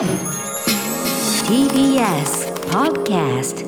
[0.00, 0.08] TBS
[2.70, 3.66] Podcast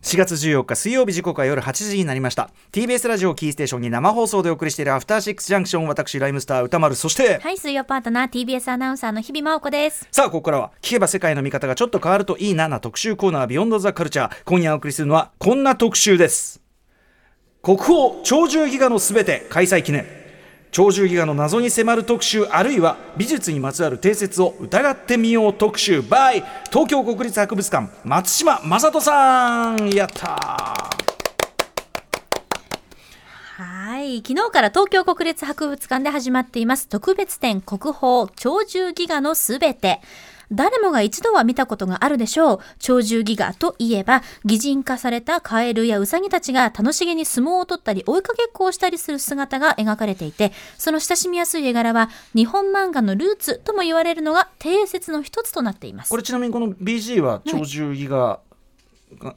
[0.00, 2.48] 4月14日水曜日時刻は夜8時になりました。
[2.72, 10.08] TBS ラジオキーステーションに生放送でお送りしているアフターシックスジャンクション私ライムスター歌丸そしてはい、水曜パートナー TBS アナウンサーの日々真央子です。
[10.10, 14.36] さあここからは聞けば世界の見方がちょっと変わるといいなな特集コーナービヨンドザカルチャー。
[14.46, 16.62] 今夜お送りするのはこんな特集です。
[17.60, 20.21] 国宝鳥獣戯画のすべて開催記念
[20.72, 30.38] 鳥獣戯画の謎に迫る特集あるいは美術にまつわる定説を疑ってみよう特集 by 東京国立博物館松島正人さんやった
[33.58, 40.00] はい、昨日から東京国立博物館で始まっています特別展国宝鳥獣戯画のすべて。
[40.52, 42.58] 誰もが一度は見たことがあるでしょう。
[42.84, 56.10] 鳥獣戯画といえば、擬人化されたカエルやウサギたちが楽しげに相撲を取ったり追いかけっこをしたりする姿が描かれていて、その親しみやすい絵柄は日本漫画のルーツとも言われるのが定説の一つとなっています。
[56.10, 58.40] これちなみにこの BG は鳥獣戯画
[59.18, 59.36] が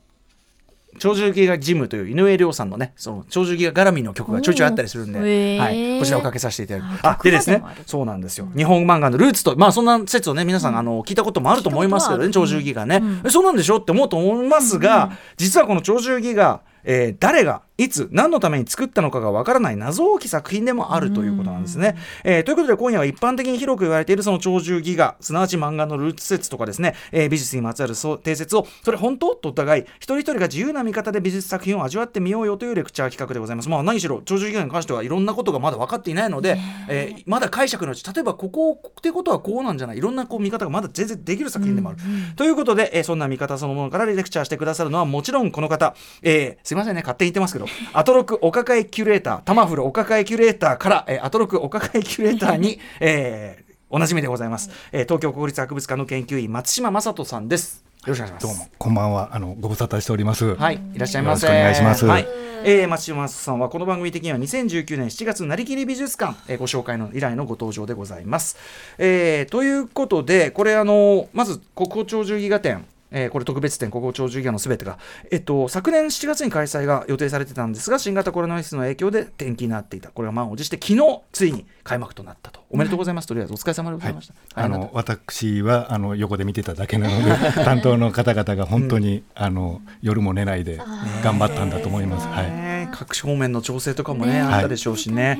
[1.00, 13.78] 鳥獣戯画ジムという井上涼さんのねその鳥獣戯画絡みの曲がちょいちょいあったりするんで、はい、こちらをかけさせていただきああでですねそうなんですよ、日本漫画のルーツとまあそんな説をね皆さん、あの聞いたこともあると思いますけどね鳥獣戯画ね、そうなんでしょ？
[13.78, 21.98] って思うと思いますが、実はこの鳥獣戯画えー誰がいつ何のために作ったのかがわからない謎多き作品でもあるということなんですね。
[22.24, 29.36] えーということで今夜は一般的に広く言われているその鳥獣戯画すなわち漫画のルーツ説とかですね、えー美術にまつわるそう定説をそれ本当？
[29.36, 33.68] と疑い一人一人が自由な見方で美術作品を味わってみようよというレクチャー企画でございます。
[33.68, 37.14] まあ何しろ鳥獣戯画に関してはいろんなことがまだ分かっていないので、え。
[37.18, 39.98] ーまだ解釈のうち例えばここってことはこうなんじゃない？
[39.98, 41.98] いろんなこう見方がまだ全然できる作品でもある。
[42.38, 47.02] ということで、えーそんな見方そのものからレクチャーしてくださるのはもちろんこの方、えーすいませんね。
[47.02, 47.66] 勝手に言ってますけど。
[47.94, 57.84] アトロクお抱えキュレータータマフルお抱えキュレーターから、えーアトロクお抱えキュレーターに、えーおなじみでございます、えー東京国立博物館の研究員松島正人さんです。
[58.06, 58.58] よろしくお願いします。
[58.58, 59.30] どうもこんばんは。
[59.34, 60.56] あのご無沙汰しております。
[60.56, 61.48] はい、いらっしゃいませ。
[61.48, 62.06] よろしくお願いします。
[62.06, 62.28] はい、
[62.64, 68.58] えー、松島さんはこの番組的には2019年7月なりきり美術館、えーご紹介の以来のご登場でございます。
[68.98, 72.86] えーということでこれあのまず国宝鳥獣戯画展
[73.16, 75.00] えーこれ特別展国語長授業のすべてが、
[75.32, 80.10] えっと、昨年7月に開催が予定されてたんですが新型コロナウイルスの影響で延期になっていた。
[80.10, 82.60] これが満を持して昨日ついに開幕となったと。
[82.70, 87.32] おめでとうございます、とりあえずお疲れ様でございました、あの私はあの横で見てただけなので
[87.64, 90.82] 担当の方々が本当に、あの夜も寝ないで
[91.24, 92.28] 頑張ったんだと思います。
[92.28, 92.52] はい。
[92.52, 94.42] ね各方面の調整とかもねね。
[94.42, 95.40] あったでしょうしね。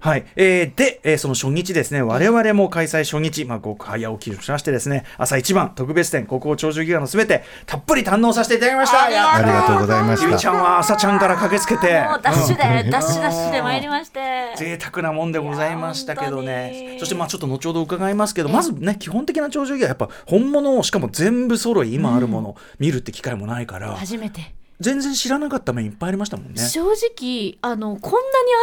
[0.00, 9.04] はい、えーで、えーその初日ですね、我々も開催初日、まあ、ごく早起きをしましてですね、朝一番特別展、国宝鳥獣戯画のすべて、たっぷり堪能させていただきました。
[9.04, 9.08] あ
[9.42, 10.52] りがとうございまゆいちゃ。
[10.52, 14.20] んは朝ちゃんから駆けつけて、もうダッシュで、ダッシュダッシュで参りまして。
[14.56, 16.96] 贅沢なもんでございましたけどね。
[16.98, 24.54] そしてまあちょっと後ほど伺いますけどまずね基本的な鳥獣戯画やっぱ本物をしかも全部揃い今あるものを見るって機会もないから、初めて。
[24.82, 26.60] 全然知らなかった面いっぱいありましたもんね。
[26.60, 28.22] 正直、あの、こんなに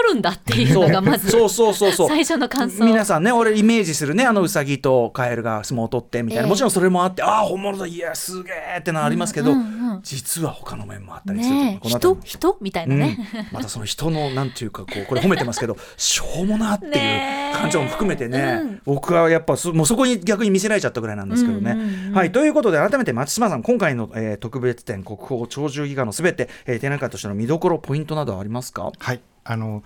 [0.09, 1.49] あるんだっていうのがまず、 そう。
[1.49, 2.85] そうそうそう最初の感想。
[2.85, 12.57] 皆さんね俺イメージするねあのウサギとカエルが相撲を取ってみたいな、ええもちろんそれもあってああ本物だいやすげえってのはありますけど、うんうんうん実は他の面もあったりするとね人、人？
[12.61, 13.17] みたいなね。
[13.35, 18.81] うん、またその人のなんていうかこうこれ褒めてますけど しょうもなっていう感情も含めてねうん。
[18.85, 21.71] 僕はやっぱそもうそこに逆に見せられちゃったぐらいなんですけどね。
[21.71, 22.31] うんうんうんはい。
[22.31, 28.91] ということで改めて松島さん今回の、えー特別展国宝鳥獣戯画のすべて、えー展覧会としての見どころポイントなどはありますか？
[28.97, 29.21] はい。
[29.43, 29.83] あの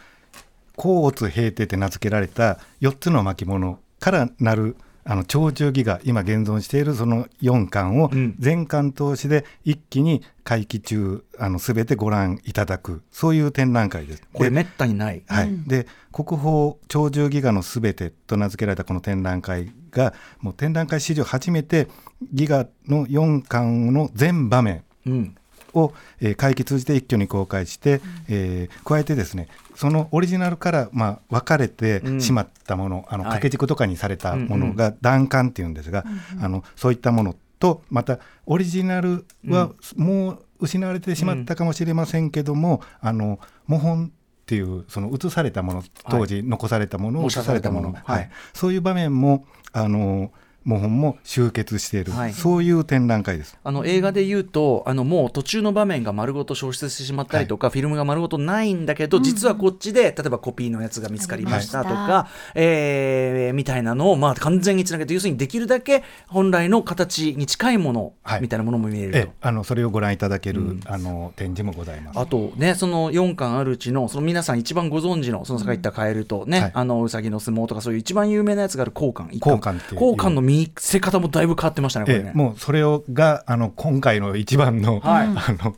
[0.76, 4.76] 甲乙平定って名付けられた4つの巻物からなる
[5.06, 14.22] あの鳥獣戯画今現存しているその4巻をうん全巻通しで一気に会期中あの全てご覧いただくそういう展覧会です。
[14.22, 15.22] でこれめったにない。
[15.28, 21.88] はいで国宝鳥獣戯画のすべてと名付けられたこの展覧会がもう展覧会史上初めて
[22.34, 25.36] 戯画の4巻の全場面うん
[25.74, 32.22] を、えー会期通じて一挙に公開して、えー加えてですねそのオリジナルから、まあ、分かれてうん。
[32.22, 33.32] しまったもの、あのはい。
[33.32, 36.06] 掛け軸とかにされたものが断巻っていうんですが、
[36.42, 48.16] あのそういったものとまたオリジナルはもう失われてしまったかもしれませんけども、あの模本っていうその写されたもの当時残されたものを模写されたもの、写されたもの。
[48.16, 48.22] はい。
[48.22, 48.32] はい。
[48.54, 50.32] そういう場面もあの
[50.64, 52.34] 模本も集結している、はい。
[52.34, 53.58] そういう展覧会です。
[53.64, 68.42] あの映画で言うとあのもう途中の場面が丸ごと消失してしまったりとか、フィルムが丸ごとないんだけど、実はこっちで例えばコピーのやつが見つかりましたとか、はえーみたいなのを、まあ、完全につなげて要するにできるだけ本来の形に近いものはい。
[68.42, 69.18] みたいなものも見えると。
[69.18, 72.20] えあのそれをご覧いただける、あの展示もございます。
[72.20, 76.72] あとね、その4巻あるうちの、その皆さん一番ご存知の、そのさっき言ったカエルとね、はい。
[76.74, 80.02] あのうさぎの相撲とか、そういう一番有名なやつがある交換、交換っていう。
[80.02, 82.32] 交換の見せ方もだいぶ変わってましたね、これね。
[82.34, 85.28] えもうそれをがあの今回の一番の,、はい。
[85.28, 85.32] あ
[85.64, 85.76] の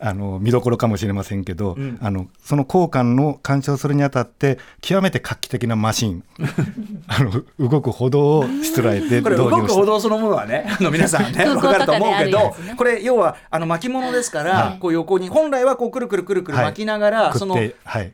[0.00, 1.98] あの見どころかもしれませんけど、ん。
[2.02, 6.24] あのその交換の鑑賞するにあたって極めて画期的なマシン
[7.08, 14.78] あの動く歩道をしつらえてこれ動く歩道そのものはね、あの 皆さんね、分かると思うけどね、これ要はあの巻物ですから、はい。
[14.78, 17.56] こう横に本来はこうくるくるくるくる巻きながら、はいその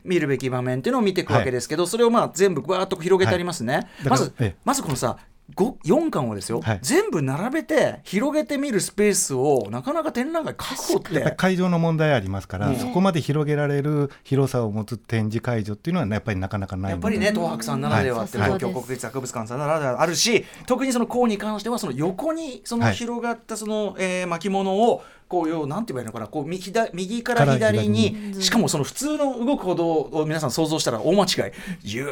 [0.03, 3.87] 見るべき場面っていうのを見ていくわけですけど、それをまあ全部わーっと広げてありますね。
[4.07, 4.55] まずええ。
[4.63, 5.17] まずこのさ。
[5.53, 6.79] 4巻をですよ、はい。
[6.81, 12.75] 全部並べて広げてみるスペースをなかなか展覧会確保っやっぱりて会場の問題ありますから、うん。
[12.77, 18.47] そこまで広げられる広さを持つ展示会場っていうのは、ね、やっぱりなかなかないやっぱりね東博さんならではって、はい。
[18.47, 22.95] 東京国立博物館さんならではあるし特にその項に関してはその横にそのはい。
[22.95, 31.51] 広がったその、えー巻物をこうよなんて言えばいいのかなこう右だ右から左にしかもその普通の動く歩道を皆さん想像したら大間違い
[31.83, 32.05] ゆっ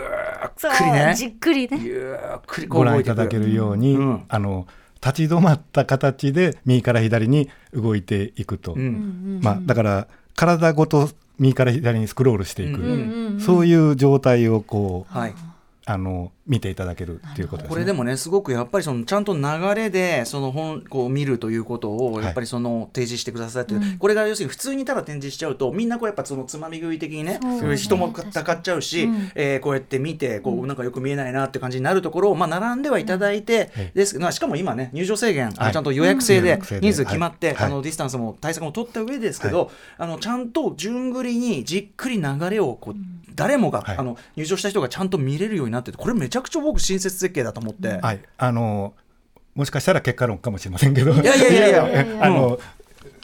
[0.55, 1.79] くりねじっくりね。
[1.81, 4.67] ゆっくりご覧いただけるように、うんあの
[5.05, 11.09] 立ち止まった形で右から左に動いていくと、うんまあ、だから体ごと
[11.39, 15.33] 右から左にスクロールしていく、うんそういう状態をこうはい
[15.85, 17.73] あの見ていただけるっていうことですね。
[17.73, 19.41] これでもねすごくやっぱりそのちゃんと流
[19.75, 22.25] れでその本こう見るということをはい。
[22.25, 27.77] やっぱりその提示してくださってる、これが要するに普通にただ展示しちゃうとみんなこうやっぱそのつまみ食い的にねね。
[27.77, 29.31] 人もたかっちゃうし、うん。
[29.35, 33.91] えーこうやって見てこうなんかよく見えないなって感じになるところをまあ並んではいただいて、はい。
[33.93, 35.73] ですまあしかも今ね入場制限、はい。
[35.73, 37.67] ちゃんと予約制で人数決まって、はい。
[37.67, 42.95] あのディスタンスも対策も取った上ですけど、あのちゃんと順繰りにじっくり流れをこう
[43.35, 43.97] 誰もが、はい。
[43.97, 47.99] あの入場した人がちゃんと見れるようになっててこれめちゃくちゃ僕親切設計だと思って。
[48.01, 48.95] はい、あの
[49.53, 52.07] もしかしたら結果論かもしれませんけど、いやいやいやいや。
[52.25, 52.59] あの、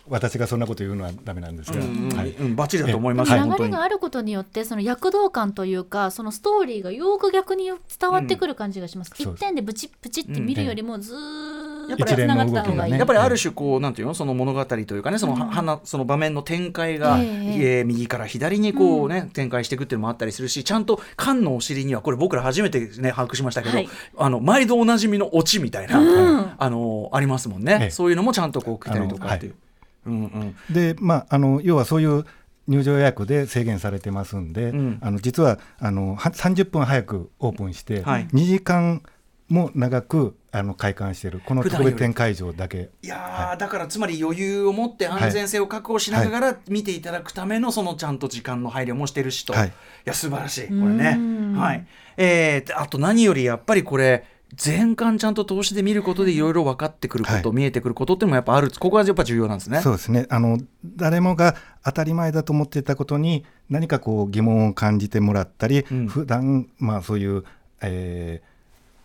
[0.10, 2.30] 私がそんなこと言うのはダメなんですが、うんはい。
[2.32, 12.98] うん、バッチリだと思います、流れがあることによってその躍動感というかそのストーリーがよく逆に伝わってくる感じがします、そう一点でブチッブチって見るよりもずーっとやっぱりつながった方がいい、一連の動きがね。
[12.98, 17.80] やっぱりある種こうなんていうのその物語というかねその,、花その場面の展開が、ええ。
[17.80, 23.90] えー右から左にこうね、展開していくっていうのもあったりするしちゃんと缶のお尻にはこれ僕ら初めてね把握しましたけど、はい。
[24.18, 26.52] あの毎度おなじみのオチみたいな、うん。
[26.58, 27.90] あのありますもんね、ええ。
[27.90, 29.56] そういうのもちゃんとこう来たりとかっていう。
[30.06, 30.74] うんうん。
[30.74, 32.26] でまああの要はそういう
[32.68, 35.00] 入場予約で制限されてますんで、うん。
[35.02, 38.28] あの実はあのは30分早くオープンして、はい。
[38.28, 39.02] 2時間
[39.50, 42.90] も長くあの開館しているこの特別展会場だけ。
[43.02, 49.68] いやー、だからつまり余裕を持って安全性を確保しながら見ていただくためのそのちゃんと時間の配慮もしてるしと、はい。
[49.70, 49.72] い、
[50.06, 51.16] や素晴らしいこれね。
[51.18, 51.56] うん。
[51.56, 51.88] はい。
[52.18, 54.26] えーであと何よりやっぱりこれ
[54.56, 57.58] 全館ちゃんと投資で見ることでいろいろ分かってくること、はい。
[57.58, 58.72] 見えてくることっていうのもやっぱある。
[58.72, 59.82] ここがやっぱ重要なんですね。
[59.82, 60.26] そうですね。
[60.30, 66.08] あの誰もが当たり前だと思っていたことに何かこう疑問を感じてもらったり、うん。
[66.08, 67.44] 普段まあそういう、
[67.82, 68.49] えー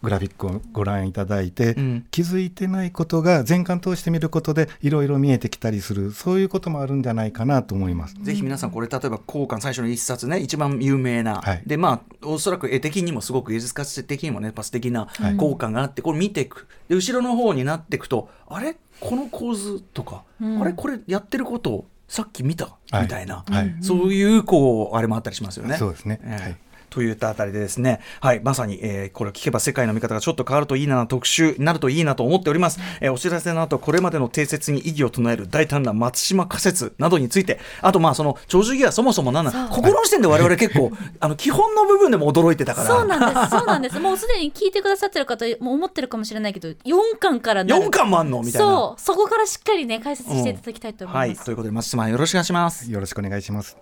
[0.05, 2.06] グラフィックをご覧いただいて、うん。
[2.11, 8.15] 気づいてないことが全館通して見ることでいろいろ見えてきたりするそういうこともあるんじゃないかなと思います。
[8.23, 11.62] ぜひ皆さんこれ例えば交換最初の一冊ね一番有名な、はい。
[11.67, 15.09] でまあおそらく絵的にもすごく絵塚的にもねパス的な
[15.39, 16.69] 効果があって、これ見ていく。
[16.89, 18.77] で後ろの方になっていくとあれ？
[19.01, 20.62] この構図とか、うん。
[20.62, 20.73] あれ？
[20.73, 23.03] これやってることをさっき見た、はい。
[23.03, 23.75] みたいな、はい。
[23.81, 25.77] そういうこうあれもあったりしますよね。
[25.77, 26.21] そうですね。
[26.23, 26.43] ええ。
[26.43, 26.56] はい
[26.94, 32.79] といったあたりでですね、はい、まさに、えーこれを聞けば世界の見方がちょっと変わるといいな特集になるといいなと思っております。
[33.00, 42.89] えーお知らせの後、これまでの定説に異議を唱える大胆な松島仮説などについて、あとまあその長寿儀はそもそも何なの、ここの時点で我々結構、 あの基本の部分でも驚いてたから。
[42.89, 48.43] そうなんですそうなんですもうすでに聞いてくださってる方も思ってるかもしれないけど4巻からなる4巻もあんの？
[48.43, 48.67] みたいな。
[48.69, 52.91] そうそこからしっかりね解説していただきたいと思はいい、ます、ということで松島よろしくお願いします。
[52.91, 53.77] よろしくお願いします。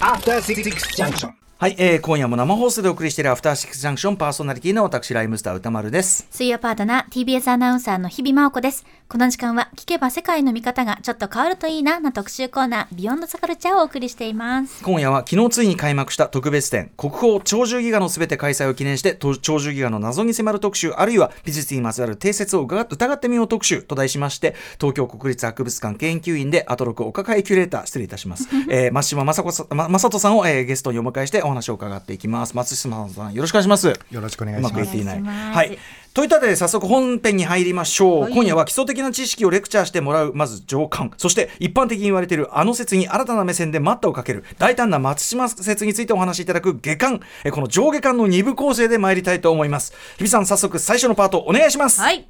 [0.00, 0.62] After Six
[0.96, 1.43] Junction.
[1.56, 6.26] はい、えー今夜も生放送でお送りしているアフターシックスジャンクションパーソナリティの私ライムスター歌丸です。
[6.32, 8.84] 水曜パートナー TBS アナウンサーの日々真央子です。
[9.06, 14.82] この時間は聞けば世界の見方がちょっと変わるといいなな特集コーナービヨンドザカルチャーをお送りしています。
[14.82, 32.56] 今夜は昨日ついに開幕した特別展国宝鳥獣戯画のすべて開催を記念してと鳥獣戯画の謎に迫る特集あるいは美術にまつわる定説を疑疑ってみよう特集と題しまして東京国立博物館研究員でアトロクお抱えキュレーター失礼いたします、 えー、松島雅子さんま雅人さんを、えーゲストにお迎えしてお話を伺っていきます。
[32.56, 33.88] 松島さんよろしくお願いします。
[34.10, 34.74] よろしくお願いうします。
[34.74, 35.22] まくいっていない。
[35.22, 35.78] はい。
[36.14, 38.32] といったわけで早速本編に入りましょう、はい。
[38.32, 47.20] 今夜は基礎的な知識をレクチャーしてもらうまず上官そして一般的に言われているあの説に新たな目線で待ったをかける大胆な松島説についてお話しいただく下巻。
[47.44, 49.92] えこの上下巻の2部構成で参りたいと思います。
[50.18, 52.28] 日比さん早速最初のパートお願いします、はい。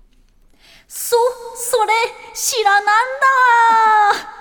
[0.88, 1.16] そ、
[1.56, 1.92] それ、
[2.34, 2.84] 知らなん
[4.22, 4.33] だ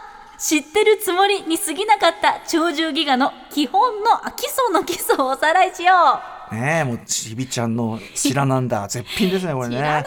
[0.45, 5.93] 知ってるつもりに過ぎなかった鳥獣戯画の基本のあ基礎の基礎をおさらいしよ
[6.51, 6.53] う。
[6.53, 8.85] ねえもう日比ちゃんの白なんだ。
[8.89, 10.03] 絶品ですねこれね。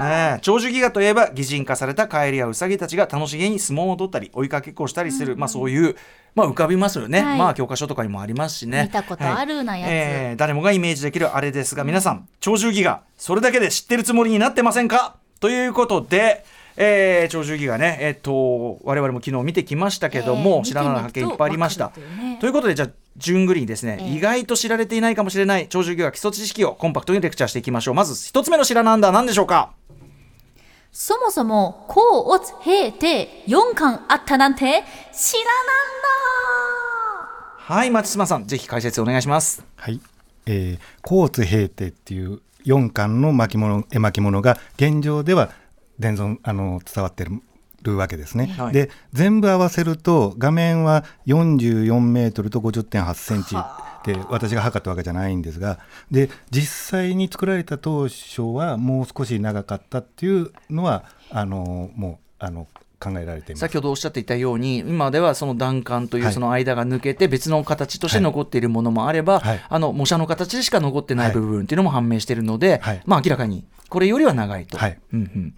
[0.00, 5.94] ええ長寿戯画といえば擬人化されたカエルやウサギたちが楽しげに相撲を取ったり追いかけっこをしたりする、まあそういう
[6.34, 7.38] まあ浮かびますよね、はい。
[7.38, 8.82] まあ教科書とかにもありますしね。
[8.82, 9.88] 見たことあるなやつ。
[9.88, 15.14] ええ誰もがイメージできるあれですが皆さん長寿戯画それだけで知ってるつもりになってませんか？
[15.38, 16.44] ということで
[16.82, 21.90] えー、長寿戯画ね、えっと我々も昨日見てきましたけども、ええ知らない発見いっぱいありました。
[21.90, 22.38] とね。
[22.40, 24.16] ということでじゃあ順繰りにですね、ええ。
[24.16, 27.94] 意外と知られていないかもしれない長寿戯画基礎知識をコンパクトにレクチャーしていきましょう。
[27.94, 29.72] まず一つ目の知らなんだ何でしょうか？
[30.90, 34.84] そもそも、甲乙平定4巻あったなんて、知らなんだ。
[37.58, 39.62] はい松島さんぜひ解説お願いします。
[39.76, 40.00] はい、
[40.46, 45.50] えー、甲乙平定っていう4巻の巻物絵巻物が現状では
[46.00, 47.24] 伝存あの伝わって
[47.82, 48.46] るわけですね。
[48.58, 48.72] はい。
[48.72, 53.54] で全部合わせると画面は44メートルと50.8センチ
[54.04, 55.78] で私が測ったわけじゃないんですが
[56.10, 62.66] で実際に作られた当初はもう少し長かったっていうのはあのもうあの
[62.98, 63.60] 考えられています。
[63.60, 66.34] 先ほどおっしゃっていたように今ではその弾丸というはい。
[66.34, 69.60] その間が抜けて別の形として残っているものもあれば、はい。
[69.68, 71.32] あの模写の形でしか残ってない。
[71.32, 73.02] 部分っていうのも判明しているので、はい。
[73.06, 74.76] まあ明らかにこれよりは長いと。
[74.76, 74.98] はい。
[75.14, 75.54] うんうん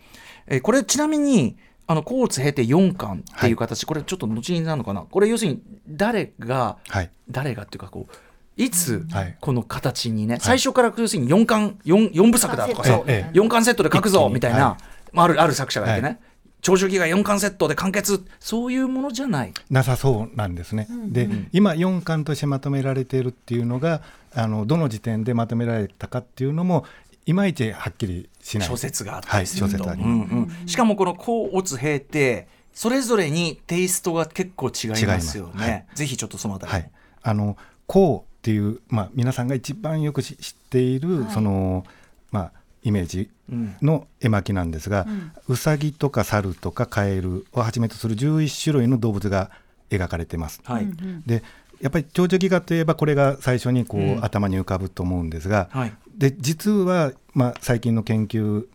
[0.47, 1.57] えーこれちなみに
[1.87, 5.03] あの甲乙経て4巻っていう形、これちょっと後になるのかな？
[5.03, 7.11] これ要するに誰が、はい。
[7.31, 8.15] 誰がっていうかこう
[8.57, 9.37] いつはい。
[9.41, 14.79] この形にね、最初から要するに4巻 4, 4部作だとかさ、ええ4巻セットで書くぞみたいな、は
[15.13, 16.19] まあ、あるある作者がいてね、はい。
[16.63, 19.53] 長寿期が4巻セットで完結そういうものじゃない。
[19.69, 20.87] なさそうなんですね。
[21.09, 26.85] で、今4巻としてまとめられているっていうのがあのどの時点でまとめられたかっていうのも
[27.27, 30.21] いまいちはっきり諸説があったはいりすると、諸説ありうん
[30.61, 30.69] うん。
[30.69, 35.53] しかもこの甲乙平ってそれぞれにテイストが結構違いますよね。
[35.55, 35.87] はい。
[35.95, 36.91] ぜひちょっとそのあたり、はい、
[37.23, 37.57] あの
[37.87, 41.85] こうっていう、まあ、皆さんが一番よく知知っている、その、
[42.31, 43.77] まあ、イメージうん。
[43.83, 45.07] の絵巻なんですが、
[45.47, 49.51] うさぎとか猿とかカエルをはじめとする11種類の動物が
[49.91, 50.61] 描かれてます。
[50.65, 50.89] はい。
[51.27, 51.43] で
[51.81, 54.25] やっぱり長寿戯画といえばこれが最初にこう、うん。
[54.25, 58.66] 頭に浮かぶと思うんですが、はいで実は、まあ、最近の研究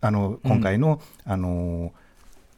[0.00, 1.92] あの今回の,、あの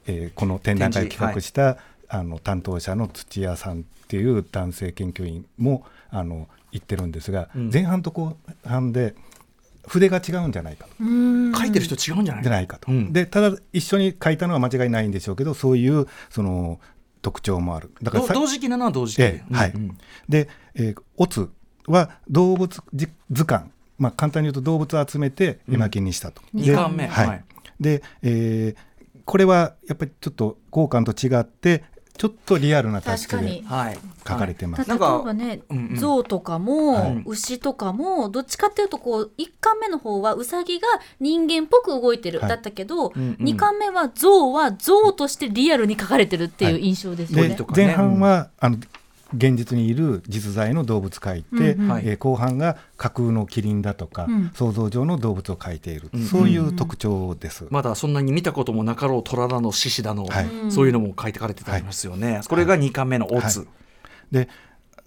[0.07, 1.77] えーこの展覧会を企画した、
[2.07, 7.69] あの担当者の土屋さんっていう男性研究員もあの言ってるんですが、うん。
[7.71, 9.15] 前半と後半で
[9.87, 10.91] 筆が違うんじゃないかと。
[10.99, 12.43] 書いてる人違うんじゃない？
[12.43, 13.13] じゃないかと、うん。
[13.13, 16.79] でただ一緒に書いたのは間違いないんでしょうけどそういうその
[17.21, 17.91] 特徴もある。
[18.01, 19.71] だから同時期なのは同時期ええはい。
[19.71, 19.81] うん。
[19.81, 19.97] うん。
[20.27, 21.49] で、えー、オツ
[21.87, 23.69] は動物じ図鑑、
[23.99, 26.41] まあ、簡単に言うと動物を集めて絵巻にしたと。
[26.53, 27.07] 二で巻目。
[27.07, 27.27] はい。
[27.27, 27.43] はい。
[27.79, 28.89] で、えー
[29.29, 31.83] これはやっぱりちょっと交換と違って
[32.17, 33.63] ちょっとリアルなタッチで確かに。
[33.63, 33.97] はい。
[34.27, 34.89] 書かれてます。
[34.89, 35.95] 例えなんかばね、うんうん。
[35.95, 37.23] 象とかも、はい。
[37.27, 40.87] 牛とかもどっちかっていうとこう1巻目の方はウサギが
[41.19, 42.49] 人間っぽく動いてる、はい。
[42.49, 43.45] だったけど、うんうん。
[43.45, 46.83] 2巻目は象は象としてリアルに描かれてるっていうはい。
[46.83, 47.49] 印象ですよね。
[47.49, 47.85] でとかね。
[47.85, 48.77] 前半は、あの
[49.33, 51.91] 現実にいる実在の動物描いて、うんうん。
[51.91, 52.03] はい。
[52.05, 54.51] えー後半が架空のキリンだとか、うん。
[54.53, 57.65] 想像上の動物を描いている、うんそういう特徴です。
[57.69, 60.47] まだそんなに見たこともなかろう虎だの獅子だの、はい。
[60.69, 63.67] そういうのも書いてかれてたりますよね、これが2巻目のオツ、はい。
[64.31, 64.49] で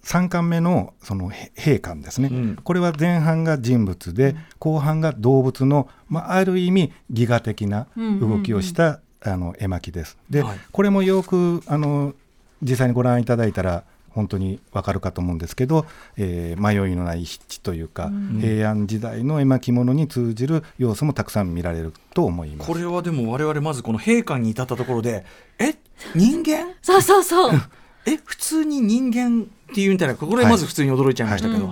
[0.03, 2.55] 3巻目のそのへ兵巻ですね、うん。
[2.57, 7.87] これは前半が人物で、後半が動物の、まあ、ある意味ギガ的な
[8.19, 10.17] 動きをした、あの絵巻です。
[10.29, 10.59] で、はい。
[10.71, 12.13] これもよくあの
[12.61, 13.83] 実際にご覧いただいたら
[14.13, 15.85] 本当にわかるかと思うんですけど、
[16.17, 22.71] えー迷いのない筆致というか、平安時代の絵巻物に通じる要素もたくさん見られると思います。
[22.71, 25.25] これはでも我々まずこの兵巻に至ったところで
[25.59, 25.75] え？
[26.15, 26.73] 人間？
[26.81, 27.61] そうそうそう。
[28.05, 31.67] え普通に人間っていうんじゃないかこれまず普通に驚いちゃいましたけど、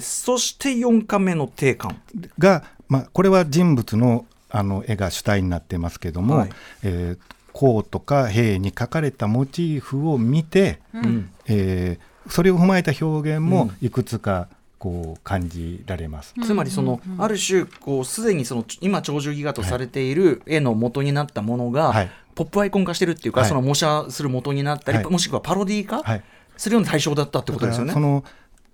[0.00, 1.96] そして4巻目の定巻
[2.38, 6.50] が、まあ、これは人物のあの絵が主体になってますけども、はい。
[6.82, 11.30] えー甲とか兵に描かれたモチーフを見て、うん。
[11.46, 13.86] えーそれを踏まえた表現もうん。
[13.86, 14.48] いくつか
[14.80, 16.34] こう感じられます。
[16.42, 22.10] つまりその、ある種こうすでにその今長寿戯画とされている絵の元になったものが、はい。
[22.34, 23.48] ポップアイコン化してるっていうか、はい。
[23.48, 25.06] その模写する元になったり、はい。
[25.06, 26.24] もしくはパロディー化、はい。
[26.56, 27.92] するような対象だったってことですよね。
[27.92, 28.24] その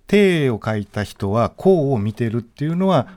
[0.07, 3.07] 手を描いた人は甲を見てるっていうのは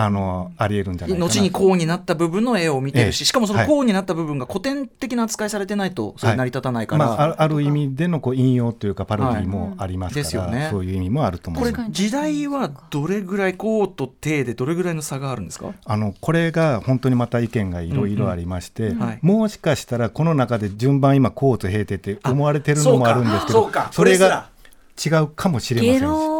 [0.00, 3.26] あのありえるんじゃない後にこうになった部分の絵を見てるし、ええ。
[3.26, 3.68] しかもそのはい。
[3.68, 10.68] こうになった部分が古典的な扱いされてないとそれ成り立たないから、まあ、ある意味でのこう引用というかパロディもありますから、ね。
[10.70, 11.90] そういう意味もあると思これいます。
[11.90, 15.72] 時代はどれぐらいこうと定でどれぐらいの差があるんですか？
[15.84, 24.48] あのこれが本当にまた意見がいろいろありまして、もしかしたらこの中で順番今こうと平定って思われてるのもあるんですけどそれこれが
[25.04, 26.37] 違うかもしれませゲん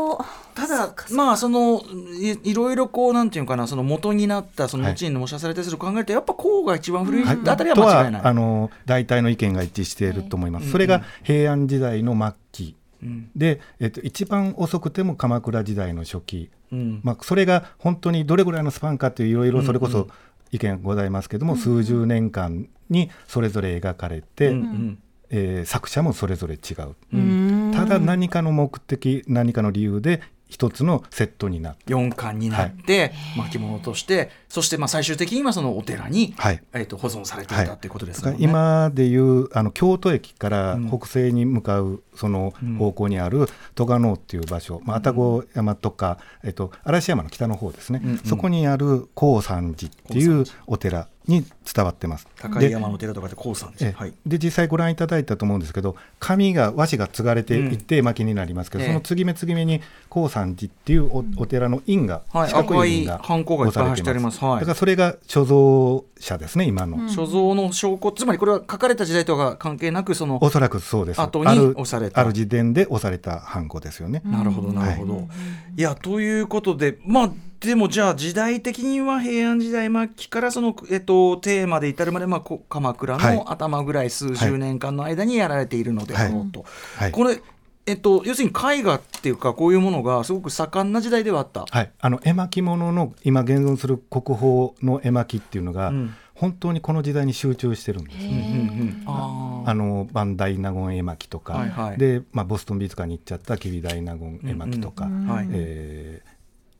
[0.58, 1.82] ただまあその
[2.20, 4.92] いいろいろこうなんていうのかなその元になったそのはい。
[4.94, 7.38] 後に模写されたりする考えるとやっぱこうが一番古いはい。
[7.46, 8.22] あたりはと間違いない。
[8.24, 10.66] あの大体の意見が一致していると思います。
[10.66, 10.72] うん。
[10.72, 12.76] それが平安時代の末期。
[13.02, 13.30] うん。
[13.36, 17.00] で、えっと、一番遅くても鎌倉時代の初期、うん。
[17.04, 20.10] まあ、それが本当にどれぐらいのスパンかといういろいろそれこそうんうん
[20.50, 24.98] 意見ございますけども、数十年間にそれぞれ描かれて、うんうん。
[25.30, 26.96] えー作者もそれぞれ違う。
[27.12, 27.72] うん。
[27.74, 31.94] ただ何かの目的何かの理由で一つのセットになって。
[31.94, 36.62] 4巻になって、巻物としてそしてまあ最終的にはそのお寺に、はい。
[36.72, 38.48] えー、と保存されていはいたっていうことですだからもんね。
[38.48, 40.88] 今でいうあの京都駅からうん。
[40.88, 48.18] 北西に向かうその方向にある戸賀能っていう場所、まあ、愛宕山とか、えっと、嵐山の北の方ですね、うんうん。
[48.18, 52.26] そこにある高山寺っていうお寺に伝わってます。
[52.36, 53.92] 高い山の寺とかでこうさんで。
[53.92, 54.12] はい。
[54.26, 58.88] で実際ご覧いただいたと思うんですけど紙が和紙が継がれていって巻きになりますけど、ええ。
[58.90, 62.50] その継ぎ目継ぎ目に高山寺っていうおお寺の印が、はい。
[62.50, 64.42] 四角い印が押されてます。
[64.44, 64.60] はい。
[64.60, 71.20] だからそれが所蔵者ですね今の、所蔵の証拠つまりこれは書かれた時代とは関係なくそのおそらくそうです。
[71.20, 72.20] 後にある押された。
[72.20, 75.28] ある時点で押されたハンコですよね、なるほどなるほど。
[75.76, 83.36] い、やということでまあでもじゃあ時代的には平安時代末期からその、えっと、テーマで至るまで、まあ、こ鎌倉はい。
[83.36, 86.64] の頭ぐらい数十年間の間にやられているのであろうと。
[86.96, 87.12] はい。
[87.12, 87.40] これ
[87.86, 91.64] えっと、要するに絵画っていうかこういうものがすごく盛んな時代ではあった。
[91.70, 96.14] はい、あの絵巻物の今現存する国宝の絵巻っていうのが、うん。
[96.34, 98.26] 本当にこの時代に集中してるんです。
[98.26, 99.02] うんうんうん。
[99.06, 99.70] あー。
[99.70, 101.98] あの万代納言絵巻とか、はいはい。
[101.98, 105.08] で、まあ、ボストン美術館に行っちゃった吉備大納言絵巻とか、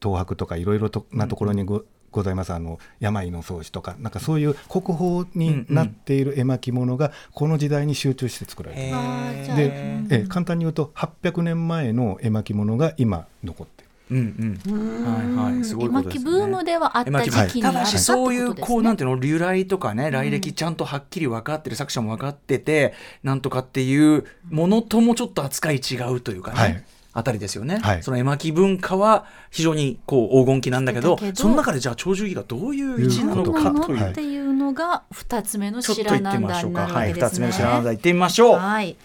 [0.03, 2.53] 東博とかいろいろとなところにご,、ございます。
[2.53, 9.57] あの病の草子とかなんかそういう国宝になっている絵巻物がこの時代に集中して作られている、
[10.09, 13.89] で、え簡単に言うと800年前の絵巻物が今残っている。
[14.11, 15.05] うんうん。
[15.37, 16.31] はいはいすごい絵ことですね。
[16.31, 28.03] 巻ブームではあった時期にあったただしそういうこうなんていいうの由来とかね来歴ちゃんとはっきり分かってる作者も分かっててなんとかっていうものともちょっと扱い違うというかね、はいあたりですよね、はい。
[28.03, 33.71] その絵巻文化は非常にこう黄金期なんだけどだけどその中でじゃあ鳥獣戯がどういう位置なのか。
[33.87, 37.65] というっていうのが二つ目のちょっと知ら言ってみましょうかなんだになるわはい二つ目けですね。
[37.65, 38.57] の知らなんだ行ってみましょう。
[38.57, 38.97] はい。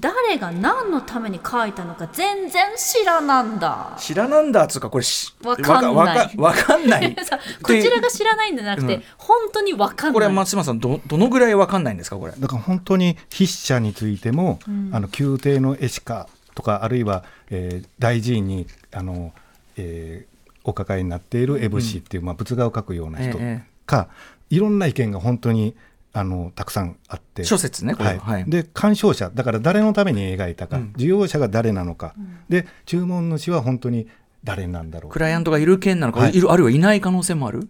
[0.00, 3.96] 誰が何のために書いたのか全然知らなんだ。
[3.98, 5.94] 知らなんだっつうかこれしわかんない。
[5.94, 7.16] わかわかんない。
[7.24, 9.02] さこちらが知らないんじゃなくて、うん。
[9.16, 10.12] 本当にわかんない。
[10.12, 12.32] これは松島さんどどのぐらいわかんないんですかこれ？
[12.38, 14.90] だから本当に筆者についても、ん。
[14.92, 19.32] あの宮廷の絵師家とかあるいは、えー大寺院にあの、
[19.76, 20.36] えー
[20.68, 24.08] お抱えになっている絵師っていう、まあ、仏画を描くような人ええか、
[24.50, 25.76] いろんな意見が本当に
[26.12, 27.44] あのたくさんあって。
[27.44, 28.14] 諸説ねこれは。
[28.14, 28.18] い。
[28.18, 28.44] ははい。
[28.50, 29.30] で鑑賞者。
[29.32, 30.92] だから誰のために描いたか、うん。
[30.96, 32.14] 需要者が誰なのか、
[32.48, 34.08] で注文主は本当に
[34.42, 35.12] 誰なんだろう。
[35.12, 36.36] クライアントがいる件なのか、はい。
[36.36, 37.68] いるあるいはいない可能性もある？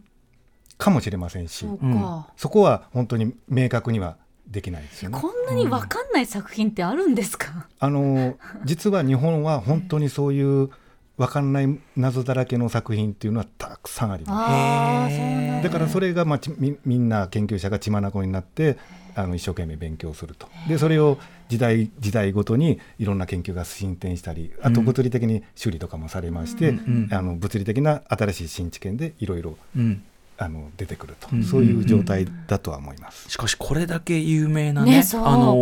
[0.79, 1.67] かもしれませんし。
[1.67, 2.01] そううん。
[2.01, 4.17] か、そこは本当に明確には
[4.47, 5.19] できないですよね。
[5.21, 7.67] こんなにわかんない作品ってあるんですか？
[7.79, 10.71] あの実は日本は本当にそういう
[11.17, 15.63] 分かんない謎だらけの作品っていうのはたくさんあります。
[15.65, 15.71] だ。
[15.71, 18.77] からそれが、まあ、ちみみんな研究者が血眼になって
[19.15, 20.49] あの一生懸命勉強すると。
[20.69, 27.09] でそれを時代時代ごとにいろんな研究が進展したりあと物理的に修理とかもされまして、うん。
[27.11, 30.05] あの物理的な新しい新知見でいろいろうん
[30.39, 31.45] あの出てくると、うん。
[31.45, 33.31] そういう状態だとは思います。
[33.31, 35.55] しかしこれだけ有名なねねあの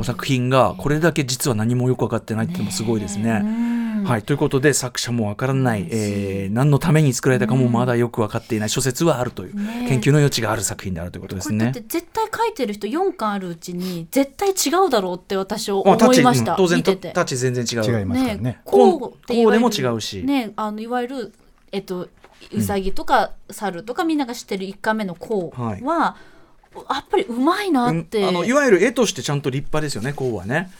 [0.00, 3.40] ー作品がこれだけ実は何もよく分かってないっていうのもすごいですね。
[3.42, 3.76] うん。
[4.04, 11.58] はい、ということで作者もわからない、えー何のために作られたかもまだよく分かっていない諸説はあるという、ね研究の余地がある作品であるということですね。
[11.58, 11.88] これだって。
[11.88, 17.12] 絶対書いてる人4巻あるうちに絶対違うだろうって私は思いました、うん当然見てて。
[17.12, 17.98] タッチ全然違う。
[17.98, 18.60] 違いますからね。
[18.64, 20.22] こうこうでも違うし。
[20.22, 21.32] ねあのいわゆる
[21.72, 22.08] えっと
[22.52, 25.82] うさぎとか猿とかみんなが知ってる1巻目のこうは、はい。
[25.82, 30.70] やっぱりうまいなって、うんあのいわゆる絵としてちゃんと立派ですよねこうはね。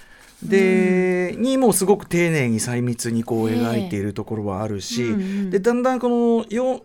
[0.43, 6.83] で、にもすごく丁寧に細密にこうええ描いているところはあるし、うんうんでだんだんこのよ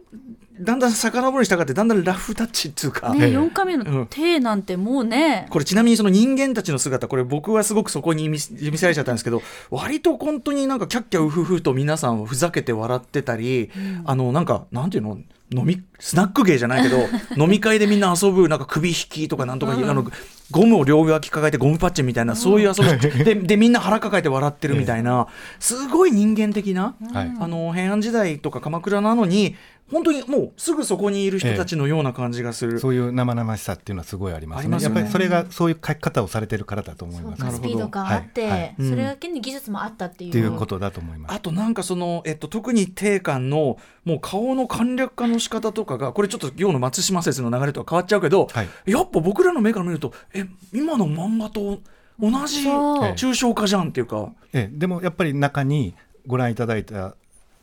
[0.64, 3.84] だんだん遡るに従ってだんだんラフタッチっていうか、ね、ええ4回目うん。
[3.84, 13.70] の手なんてもうね、これちなみにその人間たちの姿これ僕はすごくそこに見見せられちゃったんですけど割と本当になんかキャッキャウフフと皆さんをふざけて笑ってたり、
[14.06, 15.18] あのなんかなんていうの？
[15.54, 16.98] 飲みスナック芸じゃないけど
[17.36, 20.10] 飲み会でみんな遊ぶなんか首引きとかなんとか、あの
[20.50, 25.28] ゴムを両脇抱えてゴムパッチンみたいな、そういう遊び ででみんな腹抱えて笑ってるみたいな、
[25.60, 29.56] すごい人間的な、はいあの平安時代とか鎌倉なのに
[29.92, 32.80] 本当にもうすぐそこにいる人たちのような感じがする。
[32.80, 34.78] そういう生々しさっていうのはすごいありますね。
[34.78, 34.84] ね。
[34.84, 37.40] やっぱりそれがそういう書き方をされてるからだと思います。
[37.40, 38.52] なるほどスピード感あって、はい。
[38.52, 38.76] はい。
[38.80, 38.90] うん。
[38.90, 40.30] それだけに技術もあったっていう。
[40.30, 41.36] っていうことだと思います。
[41.36, 48.70] あとなんかその、えっと、特に定館のもう顔の簡略化の仕方とかがこれちょっと今日の松島説の流れとは変わっちゃうけど、はい。
[48.86, 51.80] やっぱ僕らの目から見るとえ今の漫画と
[52.20, 54.78] 同じ抽象化じゃんっていうか、ええ。
[54.78, 55.96] でもやっぱり中に
[56.28, 57.16] ご覧いただいた、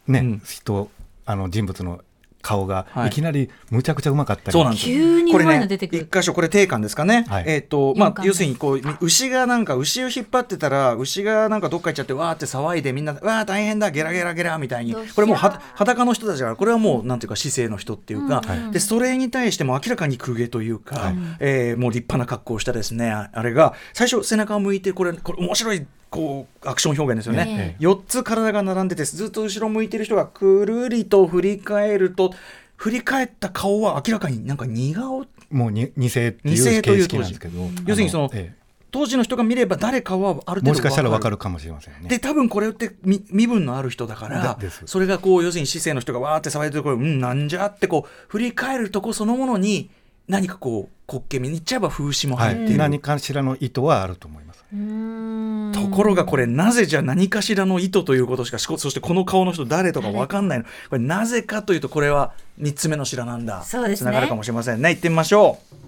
[0.07, 0.43] ねうん。
[0.45, 0.91] 人
[1.25, 2.01] あの人物の
[2.43, 3.09] 顔がはい。
[3.09, 4.97] いきなりむちゃくちゃうまかったり、そうなんですよ。
[4.97, 5.69] 急にこれね。
[5.71, 7.45] 一箇所これ定款ですかね、はい。
[7.47, 14.95] えっ、とまあ要するにこう牛がなんか牛を引っ張ってたら牛がなんかどっか行っちゃってわーって騒いでみんなわー大変だゲラゲラゲラみたいに。
[14.95, 18.73] これもうは裸の人たちだからこれはもうなんていうか市政の人っていうか、うん。
[18.73, 21.15] でそれに対しても明らかに公家というか、はい。
[21.41, 27.85] えーもう立派な格好をしたですねああれが最初背中を向いてこれこれ面白いこうアクション表現ですよね、ええ。
[27.85, 32.33] 4つ体が並んでてずっと後ろ向いてる人がくるりと振り返ると
[32.77, 37.19] 振り返った顔は明らかになんか似顔もうに二世っていう形式という当時。
[37.19, 38.55] なんですけど、要するにそのえ
[38.91, 42.09] 当時の人が見れば誰かはある程度えもしかしたらわかるるかもしれませんね。
[42.09, 49.91] で多分これって身身分のある人だからそれがこう要するに市政の人がわーって騒いでるところうんなんじゃってこう振り返るとこそのものに
[50.27, 54.48] 何かこう滑稽見に行っちゃえば風刺もはい、入ってる、何かしらの意図はあると思います。
[54.71, 60.65] ところがこれなぜじゃ何かしらの意図ということしかしこそしてこの顔の人誰とか分かんないの。
[60.91, 63.63] これなぜかというとこれは3つ目の白なんだ。
[63.63, 64.11] そうですね。
[64.11, 64.91] つながるかもしれませんね。
[64.91, 65.79] 行ってみましょう。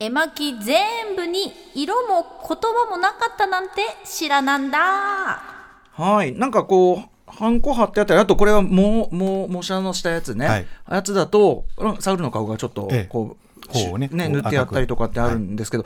[0.00, 4.78] 絵巻全部に色も言葉もなかったなんて知らなんだ。
[5.92, 10.46] はい、なんかこう、ハンコ貼ってあったり、あとこれはもう、もう、模写のしたやつね。
[10.46, 10.66] はい。
[10.90, 14.08] やつだと、うんサウルの顔がちょっとええ、こう、頬をね。
[14.10, 15.84] ね、塗ってやったりとかってあるんですけど、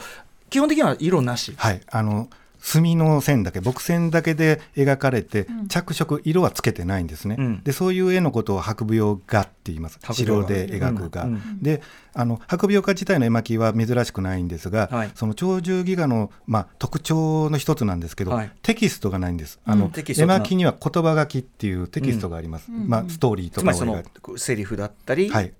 [0.51, 1.55] 基本的には色なし。
[1.57, 2.29] はい、あの
[2.67, 7.63] 墨の線だけ墨線だけで描かれて、着色色はつけてないんですね、うん。
[7.63, 10.01] でそういう絵のことを白描画って言います。
[10.03, 11.35] 白で描く画、うん。
[11.35, 11.63] うん。
[11.63, 11.81] で
[12.13, 15.11] あの白描画自体の絵巻は珍しくないんですが、はい。
[15.15, 18.53] その鳥獣戯画の、まあ、特徴の一つなんですけど、はい。
[18.63, 19.61] テキストがないんです。
[19.65, 24.03] あの、絵巻には言葉書きっていうテキストがあります、まあ、ストーリーとつまりその
[24.37, 25.53] セリフだったり、はい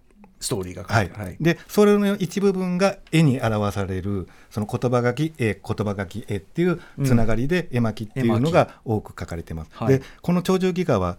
[0.47, 1.07] ストーリーが書はい。
[1.07, 1.25] いてある。
[1.25, 1.37] はい。
[1.41, 9.71] でそれの一部分が絵に表されるその言葉書き絵言葉書き絵っていうつながりで絵巻っていうのが多く書かれてます。
[9.75, 9.99] はい。
[9.99, 11.19] でこの鳥獣戯画は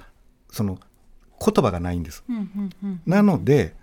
[0.50, 0.80] その
[1.40, 2.24] 言葉がないんです。
[2.30, 3.02] うんうんうん。
[3.06, 3.76] なので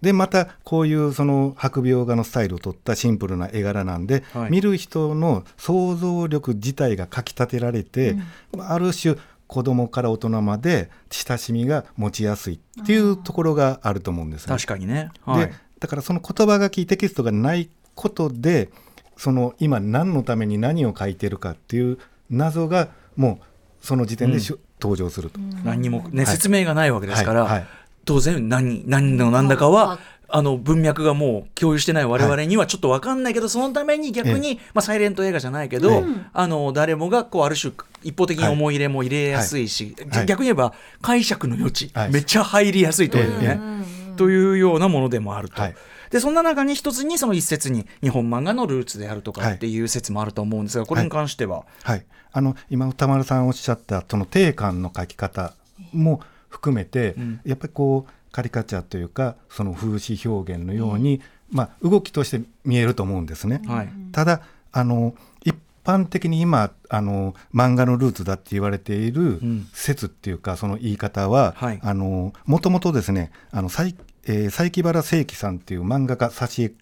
[0.00, 4.50] でまたこういうその白描画のスタイルを取ったシンプルな絵柄なんで、はい。
[4.52, 8.16] 見る人の想像力自体がかきたてられて、
[8.58, 9.16] ある種
[9.48, 14.54] 子供から大人まで親しみが持ちやすいっていうところがあると思うんですね。
[14.54, 15.10] 確かにね。
[15.24, 18.68] はいでだからその言葉書きテキストがないことで
[19.16, 21.98] その今何のために何を書いてるかっていう
[22.30, 23.46] 謎がもう
[23.80, 25.38] その時点でしゅ、登場すると。
[25.64, 27.66] 何にも、ね、はい説明がないわけですから、はいはい
[28.08, 40.26] 当然何、何の何だかは、ああの文脈がもう共有してない我々にはちょっと分かんないけど、そのために逆に、まあ、サイレント映画じゃないけど、ええあの誰もがこうある種一方的に思い入れも入れやすいし、はい。
[40.26, 42.12] 逆に言えば解釈の余地、はい。
[42.12, 45.62] めっちゃ入りやすいというね、ええというようなものでもあると。
[45.62, 45.74] はい。
[46.10, 49.54] でそんな中に一つにその一節に日本漫画のルーツであるとかはい。
[49.54, 55.54] っていう説もあると思うんですがこれに関しては、はい、あの今歌丸さんおっしゃったその定感の書き方
[55.92, 57.40] も含めて、ん。
[57.44, 63.62] やっぱりこうカリカチャーというかその風刺表現のように、まあ、動きとして見えると思うんですね。
[63.66, 63.88] はい。
[64.12, 65.14] ただあの
[65.44, 69.66] 一般的に今あの漫画のルーツだって言われているん。
[69.72, 71.80] 説っていうか、その言い方は、はい。
[71.82, 76.74] あのもともとですねあの佐伯えー佐伯原正樹さんっていう漫画家挿絵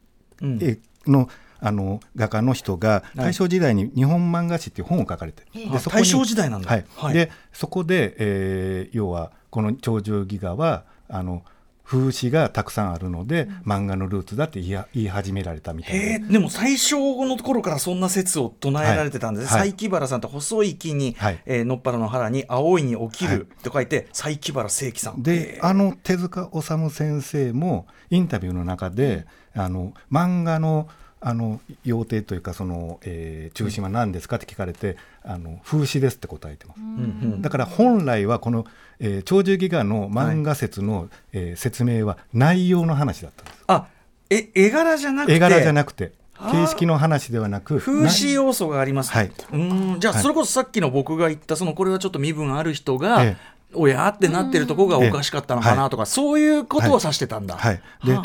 [0.42, 0.58] うん。
[0.60, 1.28] 絵の
[1.60, 3.26] あの画家の人がはい。
[3.26, 6.68] 大正時代に日本漫画史っていう本を書かれて、あ大正時代なんだ。
[6.68, 6.84] はい。
[6.96, 7.14] はい。
[7.14, 11.42] でそこで、えー要はこの鳥獣戯画はあの
[11.84, 16.26] 風刺がたくさんあるので、漫画のルーツだって言い始められたみたいな。
[16.26, 19.70] でも最初の頃からそんな説を唱えられてたんです、はい。
[19.70, 21.38] 佐伯原さんと細い木に、はい。
[21.46, 23.36] えーのっぱらの腹に青いに起きはい。
[23.38, 25.22] ると書いて、佐伯原正樹さん。
[25.22, 30.88] であの手塚治虫先生もインタビューの中であの漫画の
[31.20, 36.80] あの要点というかその、えー中心は何ですかって聞かれて、あの風刺ですって答えてます。
[36.80, 36.88] うんう
[37.36, 37.42] ん。
[37.42, 38.66] だから本来はこの、
[39.00, 43.64] えー鳥獣戯画の漫画説の、えー説明は内容の話だったんです。
[43.66, 43.86] あ
[44.30, 45.34] え絵柄じゃなくて？
[45.34, 46.12] 絵柄じゃなくて。
[46.38, 49.28] 形式の話ではなく風刺要素があります、はい。
[49.28, 50.22] うーんじゃあはい。
[50.22, 54.08] それこそさっきの僕が言ったそのこれはちょっと身分ある人が、ええおや？
[54.08, 58.18] ってなってるとこがおかしかったのかなとか、そういうことを指してたんだ、はい、で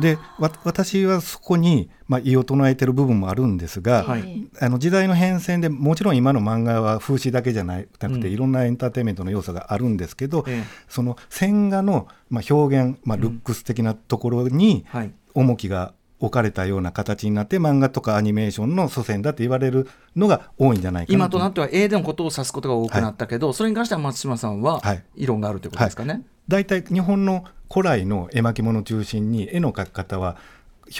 [0.00, 4.46] でわ私はそこに、まあ、異を唱えてる部分もあるんですが、はい。
[4.60, 8.24] あの時代の変遷でもちろん今の漫画は風刺だけじゃなくて、うん。
[8.26, 10.64] いろんなエンターテインメントの要素があるんですけど、ええ。
[10.88, 15.12] その線画の、まあ、表現、まあ、ルックス的なところにはい。
[15.34, 26.22] 重きが置かれたような形になって漫画とかアニメーションの祖先だって言われるのが多いんじゃないかな今となっては絵でのことを指すことが多くなったけど、それに関しては松島さんははい異論があるということですかね？
[26.48, 30.36] 大体日本の古来の絵巻物を中心に絵の描き方は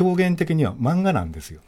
[0.01, 1.61] 表現的には漫画なんですよ。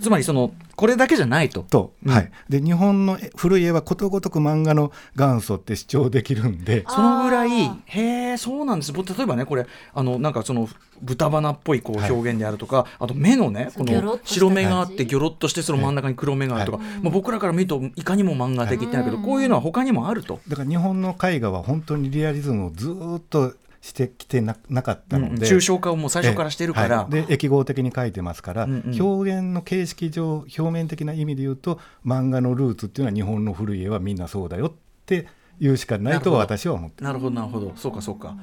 [0.00, 1.62] つまりそのこれだけじゃないと。
[1.62, 6.84] と、うんはい、で日本の絵古い絵はことごとく漫画の元祖って主張できるんで。
[6.88, 7.50] そのぐらい
[7.86, 8.92] へえ、そうなんです。
[8.92, 10.68] ぼ例えばね、これ、あの、なんかその
[11.02, 12.12] 豚鼻っぽいこうはい。
[12.12, 16.98] 表現であるとか、あと目のね、この白目があって、ギョロッとして、その真ん中に黒目があるとか、はい。
[17.00, 20.40] もう僕らから見ると、いかにも漫画的ってなるけど、こういうのは他にもあると。
[20.48, 23.54] だから日本の絵画は本当にリアリズムをずーっと
[23.88, 29.02] してきてななかったので、抽象化をもう最初からしてるから、はいで疫合的に描いてますから、うんうん。
[29.02, 34.72] 表現の形式上表面的な意味で言うと漫画のルーツっていうのは日本の古い絵はみんなそうだよっ
[35.06, 35.26] て
[35.58, 37.72] いうしかないとは私は思ってなるほどなるほど。
[37.76, 38.36] そうかそうか。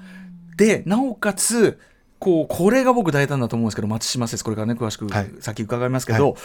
[0.57, 1.79] でなおかつ
[2.17, 5.31] こうこれが僕大胆だと思うんですけど松島説これからね詳しくはい。
[5.39, 6.35] 先伺いますけど、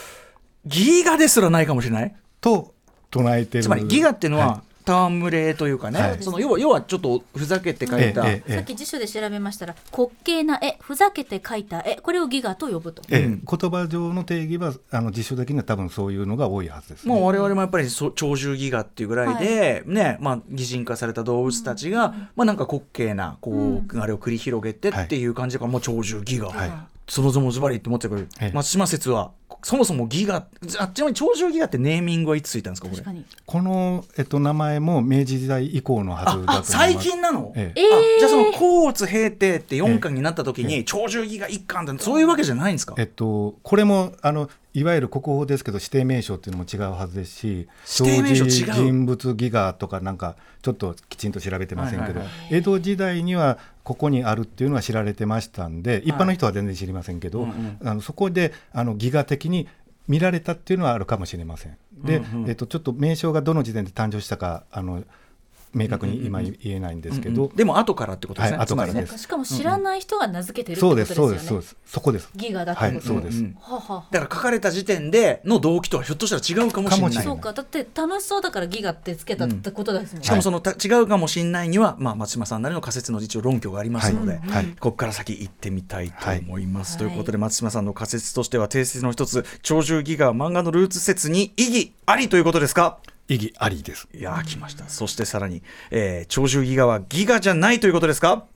[0.66, 2.14] ギガですらないかもしれない。
[2.40, 2.74] と
[3.10, 3.64] 唱えてる。
[3.64, 6.22] つまりギガっていうのは、は戯れというかね、はい。
[6.22, 13.02] その要は要はちょっとふざけて描いた、ええええさっき辞書で調べましたら滑稽な絵ふざけて描いた絵これをギガと呼ぶと。
[13.08, 26.72] 言葉上の定義はあの辞書的には多分そういうのが多いはずです、もう我々もやっぱりそ鳥獣戯画っていうぐらいで、ねまあ、擬人化された動物たちが、まあ、なんか滑稽なこう、あれを繰り広げてっていう感じだから、もう鳥獣戯画、はい。
[27.08, 28.52] そのぞもズバリって思ってくる、ええ。
[28.54, 29.32] 松島説は
[29.62, 30.46] そもそも戯画
[30.78, 33.22] あちなみに鳥獣戯画ってネーミングはいつついたんですかこれ？
[33.46, 36.72] この、えっと、名前も明治時代以降のはずだと思いあます。
[36.72, 37.80] 最近なの、ええ。
[37.80, 47.68] あじゃあその甲乙平定って4巻になった時に鳥獣戯画1巻ってそういうわけじゃないんですか、えっと、これもあのいわゆる国宝ですけど指定名称っていうのも違うはずですし
[48.00, 48.66] 指定名称違う？
[48.66, 54.66] 長寿人物戯画とかなんかちょっときちんと調べてませんけど、はいはい江戸時代にはここにあるってい。
[54.68, 59.68] うのは知られてましたんで一般の人は全然知りませんけど、うんうんあのそこであの戯画的に
[60.08, 61.78] 見られたっていうのはあるかもしれません。
[61.94, 65.04] で、うんうんえっと、ちょっと名称がどの時点で誕生したかあの
[65.72, 67.56] 明確に今言えないんですけど、うんうん。
[67.56, 69.18] でも後からってことですね、はい後からです。
[69.18, 71.28] しかも知らない人が名付けてるってそうことですよね。
[71.28, 72.30] そうですそうですそこです。
[72.34, 72.94] ギガだってこと。
[72.94, 73.38] はいそうです。
[73.38, 74.08] うんはあはあはあ。
[74.10, 77.14] だから書かれた時点での動機とはひょっとしたら違うかもしれない。
[77.14, 77.52] ないそうか。
[77.52, 80.24] だって楽しそうだからギガってつけたってことですもんね。
[80.24, 84.40] しかもそのた違うかもしれないには、まあ、松島さんなりの仮説の一応論拠がありますので、はい。
[84.48, 86.96] はいここから先行ってみたいと思います。
[86.96, 87.06] はい。
[87.06, 92.98] ということで松島さんの仮説としては定説の一つ鳥獣戯画漫画のルーツ説に意義ありということですか？
[93.30, 94.08] 意義ありです。
[94.12, 98.46] いや来ましたそしてさらに、えー、鳥獣ギガはギガじゃないということですか？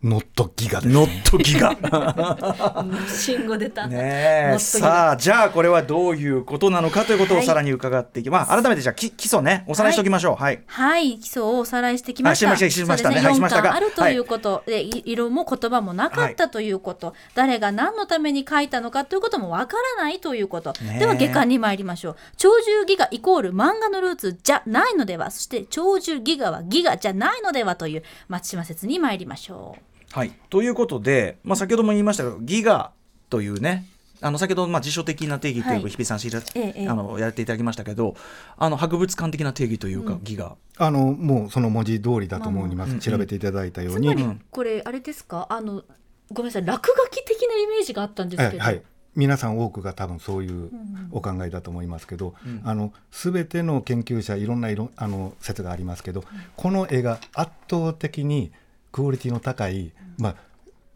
[0.00, 0.94] ノットギガです。
[0.94, 1.74] ノットギガ。
[3.10, 3.88] 信号出た。
[3.88, 7.46] ねさあじゃあこれはどういうことなのかということをはい。
[7.46, 9.64] さらに伺っていきます、まあ、改めてじゃあき基礎ね。
[9.66, 10.36] おさらいしておきましょう。
[10.36, 10.62] はい。
[10.66, 12.52] はい、基礎をおさらいしてきました。
[12.52, 13.10] あしましたしました。
[13.10, 13.16] ね。
[13.40, 20.74] ましたが4巻あるということ、でい色も言葉もなかったということ、誰が何のために書いたのかということもわからないということ。
[21.00, 22.16] では下巻に参りましょう。
[22.40, 29.87] 鳥獣戯画イコール漫画のルーツじゃないのでは、そして鳥獣戯画は戯画じゃないのではという松島説に参りましょう。
[30.12, 32.92] はい、ということで、まあ、先ほども言いましたけどギガ
[33.30, 33.84] というね
[34.20, 35.82] あの先ほどまあ辞書的な定義というはい。
[35.82, 38.16] か日比さん知ら、あのやっていただきましたけど
[38.56, 40.56] あの博物館的な定義というか、ギガ。
[40.76, 44.40] あのもうその文字通りだと思います、まあ調べていただいたように、つまりうん。
[44.50, 45.46] これあれですか？
[45.50, 45.84] あの
[46.32, 48.82] ごめんなさい落書き的なイメージがあったんですけど、はいはい、
[49.14, 50.70] 皆さん多くが多分そういう
[51.12, 56.24] お考えだと思いますけど、あの全ての研究者いろんな色あの説がありますけど、
[56.56, 58.50] この絵が圧倒的に
[58.92, 60.36] クオリティの高い、まあ、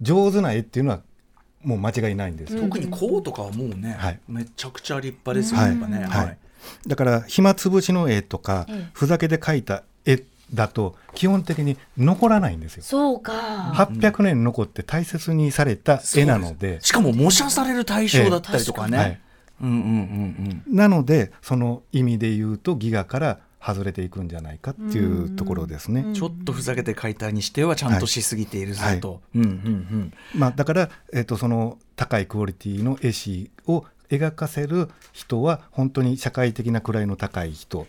[0.00, 1.00] 上手な絵っていうのは
[1.62, 2.62] もう間違いないんですよ。
[2.62, 4.20] 特にこうとかはもうね、はい。
[4.28, 6.38] めちゃくちゃ立派ですよね、はい。
[6.86, 8.90] だから暇つぶしの絵とか、ええ。
[8.92, 12.82] ふざけで描いた絵だと基本的に残らないんですよ。
[12.82, 13.32] そうか、
[13.74, 19.20] 800年残って大切にされた絵なので、しかも模写される対象だったりとかね、はい
[19.62, 19.68] うん。
[19.68, 19.76] うん。
[19.76, 20.64] うん。
[20.68, 20.76] うん。
[20.76, 26.06] なのでその意味で言うとギガから外れていくんじゃないかっていうところですね。
[26.14, 29.00] ちょっとふざけて書いたにしてはちゃんとしすぎているぞはい。
[29.00, 30.12] と、うんうんうん。
[30.34, 37.86] まあ、だから、えっとその高いクオリティの絵師を描かせる人は本当に社会的な位の高い人、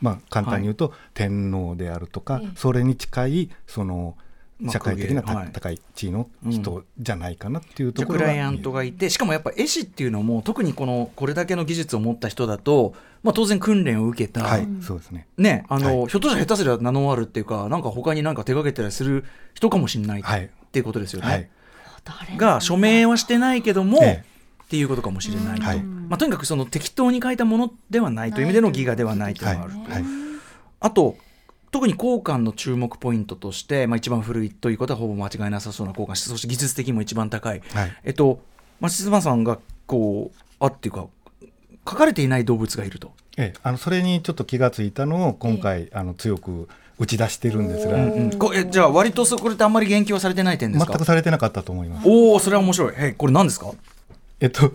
[0.00, 4.25] まあ簡単に言うと、天皇であるとか、ええそれに近いそのまあ
[4.70, 5.52] 社会的なた、公家はい。
[5.52, 15.26] 高い地位の人じゃないかなっていうところがクライアントがいてしかもやっぱ絵師っていうのも特にこのこれだけの技術を持った人だと、まあ、当然訓練を受けた、はい、そうですね。
[15.36, 21.28] ねあのはひょっとしたら下手すれば名のあるっていうかなんか他になんか手掛けたりする人かもしれないっはいていうことですよね。
[21.28, 21.48] はい。
[22.04, 24.36] 誰が署名はしてないけども、ええ。
[24.64, 25.82] っていうことかもしれないと、はい。
[25.82, 29.92] まあ、とにかくその適当に書いたものではないという意味でのギガではないというはいのがある。
[29.92, 30.04] はい。
[30.80, 31.16] あと
[31.76, 37.96] 特に交換の注目ポイントとして、まあ、一番古いということはほぼ間違いなさそうな交換そして技術的にも一番高い、はい。
[38.04, 38.40] えっと
[38.80, 41.06] 松島さんがこうあっていうか
[41.88, 43.12] 書かれていない動物がいると。
[43.36, 46.66] ええ、あのそれにちょっと気がついたのを今回、あの強く
[46.98, 50.92] 打ち出してるんですが、うんこえじゃあ割とそこれってあんまり言及はされてない点ですか？
[50.92, 52.08] 全くされてなかったと思います。
[52.08, 52.94] おおそれは面白い。
[52.96, 53.70] えこれ何ですか？
[54.40, 54.72] えっとひ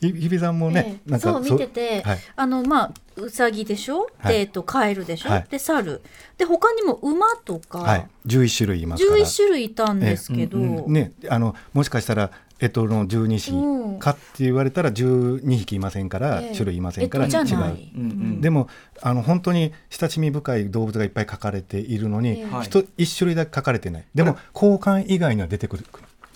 [0.00, 1.10] 日比さんもね、ええ。
[1.10, 2.18] なんかそう見てて、はい。
[2.36, 4.34] あのまあうさぎでしょ、はい。
[4.34, 5.46] でえっとカエルでしょ、はい。
[5.50, 6.02] で猿。
[6.36, 9.18] で他にも馬とか、はい、11種類いますから。
[9.18, 12.30] 11種類いたんですけど、ええうんね、あのもしかしたら
[12.60, 13.40] 干支の十二うん。
[13.40, 13.52] 支
[14.00, 16.52] かって言われたら12匹いませんから、ええ。
[16.54, 17.74] 種類いませんから干支じゃな違う。
[17.74, 17.92] い。
[17.96, 18.02] うん。
[18.02, 18.68] うんでも
[19.02, 22.66] あの本当に親しみ深い動物がいっぱい描かれているのに、ええはい。
[22.66, 24.04] 一一種類だけ描かれてない。
[24.14, 25.84] でも交換以外には出てくる、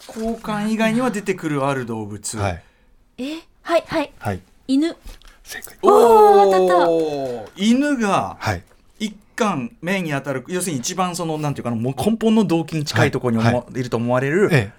[0.09, 2.37] 交換以外には出てくるある動物。
[2.39, 2.63] はい。
[3.19, 3.52] え？
[3.63, 4.13] はいはい。
[4.19, 4.41] はい。
[4.69, 4.97] 犬。
[5.45, 5.77] 正解。
[5.83, 8.63] おおー当たお犬がはい。
[8.99, 14.73] 一貫目に当たる要するに一番そのなんていうかなもう根本の動機に近いところに思わ、はいると思われる、え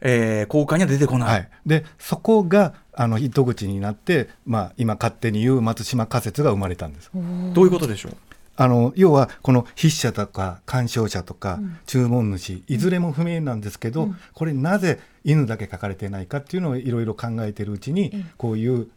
[0.00, 0.46] え。
[0.46, 1.28] ー交換には出てこえない。
[1.28, 7.10] はい、でそこがあの糸口になって、まあ、今勝手に言う松島仮説が生まれたんです。
[7.52, 8.16] どういうことでしょう？
[8.56, 18.24] あの要はこの筆者とか鑑賞者とか注文主、いずれも不明なんですけど、これなぜ犬だけ書かれてないかっていうのをいろいろ考えてるうちに、ええ。
[18.38, 18.88] こういう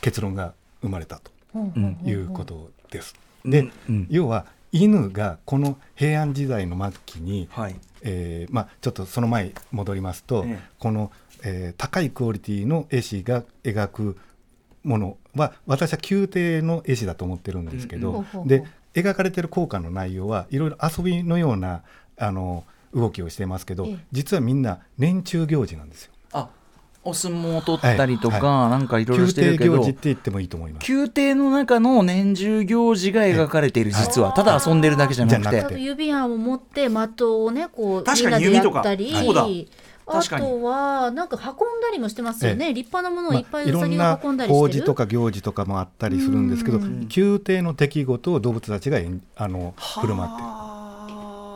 [0.00, 3.14] 結論が生まれたとうんいうことです。
[3.44, 3.72] で、うん。
[3.88, 4.06] うん。
[4.10, 7.76] 要は犬がこの平安時代の末期に、はい。
[8.02, 10.58] えーまあ、ちょっとその前に戻りますと、ええ。
[10.78, 11.10] この、
[11.42, 14.18] えー高いクオリティの絵師が描く
[14.82, 21.82] ものは私は宮廷の絵師だと思ってるんですけど、うんで描かれてる効果の内容はいろいろ遊びのような
[22.16, 23.98] あの動きをしてますけど、ええ。
[24.12, 26.12] 実はみんな年中行事なんですよ。
[26.32, 26.48] あ
[27.02, 30.90] お相撲を取ったりとか、はなんかいろいろ宮してるけど廷行事って言ってもいいと思います。
[30.90, 34.32] 宮廷の中の年中行事が描かれている実は。
[34.32, 35.80] ただ遊んでるだけじゃなくて。
[35.80, 38.76] 指輪を持って的をねこう確かにみんなで弓とか。
[38.76, 39.12] やったり。
[39.12, 39.46] そうだ
[40.06, 47.08] あとはなんか運んだりもしてますよね、立派なものをいっぱいまあろうさぎが運んだりしてる、法事とか行事とかもあったりするんですけどうん。
[47.14, 50.42] 宮廷の出来事を動物たちが演あの振る舞って。
[50.42, 50.64] る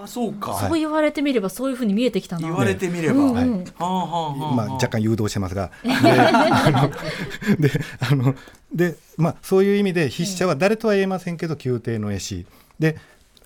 [0.09, 3.49] そうか、はいそう言われてみればそういうふうに見えてきたな言われてみれば、はい。
[3.49, 4.55] はあはあはあ。
[4.55, 6.91] まあ、若干誘導してますが、であの
[7.59, 7.71] で
[8.11, 8.35] あの
[8.73, 12.47] でまあ、そういう意味で筆者は誰とは言えませんけど宮廷の絵師。
[12.79, 12.97] で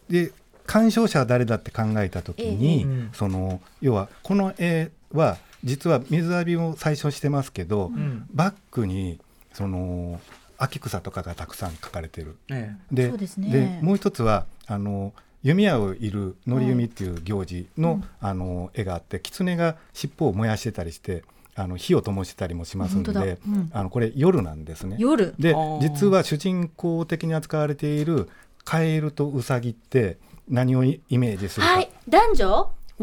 [0.09, 0.33] で
[0.67, 8.27] 鑑賞者は誰だって考えた時に、ええその要はこの絵は実は水浴びを最初してますけど、ん。
[8.33, 9.21] バックに
[9.53, 10.21] その
[10.59, 12.37] 秋草とかがたくさん描かれてる。
[12.51, 13.51] えでそうですね。
[13.51, 21.25] でもう一つはあの弓矢をいる乗り弓っていう行事の,、あの絵があって狐が尻尾を燃やしてたりして
[21.57, 23.71] あの火を灯してたりもしますんで、うん。
[23.73, 24.97] あのこれ夜なんですね。
[24.99, 25.35] 夜。
[25.39, 28.29] で実は主人公的に扱われている
[28.65, 31.91] カエルとウサギって何をイメージするか、はい。
[32.09, 32.71] 男女？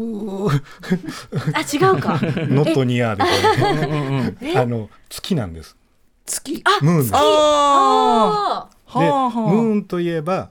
[1.52, 2.18] あ違うか。
[2.48, 3.70] ノットニアみたいな。
[3.72, 4.56] うんうんうんえ？
[4.56, 5.76] あの月なんです。
[6.24, 6.62] 月。
[6.64, 9.52] あムーンですああでーはあはあ。
[9.52, 10.50] ムーンといえば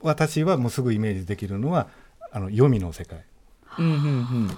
[0.00, 1.88] 私はもうすぐイメージできるのは
[2.32, 3.24] あの黄泉の世界。
[3.78, 4.50] うんうんうん。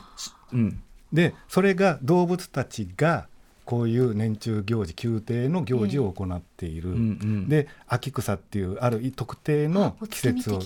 [0.52, 0.83] うん。
[1.12, 3.26] でそれが動物たちが
[3.64, 7.48] こういう年中行事宮廷の行事を行っている、うんうん。
[7.48, 10.61] で秋草っていうある特定のお季節を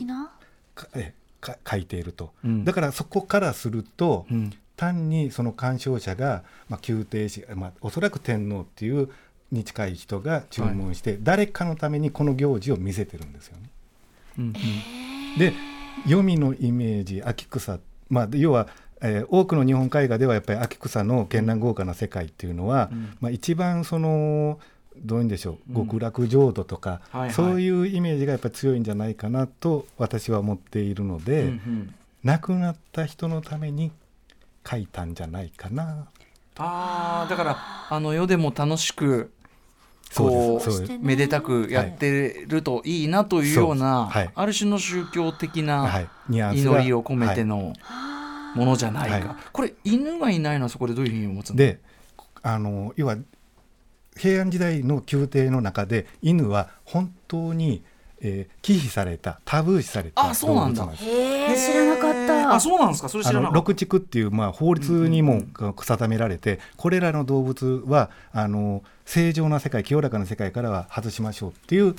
[0.77, 2.65] 書いていると、うん。
[2.65, 4.53] だからそこからすると、うん。
[4.77, 9.09] 単にその鑑賞者が、まあ、宮廷士、まあ、おそらく天皇っていう
[9.53, 13.71] に近い人が注文して、誰かのためにこの行事を見せてるんですよね。
[14.39, 14.53] うん
[15.39, 15.53] で
[16.07, 18.69] 黄泉のイメージ秋草、まあ、要は、
[19.01, 23.17] えー多くの日本絵画ではやっぱり秋草の絢爛豪華な世界っていうのは、うん。
[23.21, 24.59] まあ、一番その
[25.03, 27.31] どういうんでしょう極楽浄土とか、はいはい。
[27.33, 31.95] そういうイメージがやっぱり強いんじゃないかなと私は思っているので、うんうん。
[32.23, 33.93] 亡くなった人のために
[34.65, 36.09] 描いたんじゃないかな。
[36.57, 37.57] ああだから
[37.91, 39.33] あの世でも楽しく
[40.11, 44.31] そうこですそうめでたくやってるといいなというような、はい。
[44.35, 47.73] ある種の宗教的は、な祈りを込めての
[48.55, 49.37] ものじゃないか、はい。
[49.53, 51.81] これ犬がいないのはそこでどういうふうに思つんでで
[52.43, 53.17] あの要は
[54.17, 57.83] 平安時代の宮廷の中で犬は本当に、
[58.21, 61.05] えー忌避されたタブー視されたあそうなんです。
[61.05, 62.55] へえ知らなかった。
[62.55, 63.09] あそうなんですか？
[63.11, 63.53] それ知あらなかった。
[63.53, 65.43] の六畜っていう、まあ、法律にも
[65.77, 71.95] 定められて、これらの動物はあの正常な世界清らかな世界からは外しましょうっていう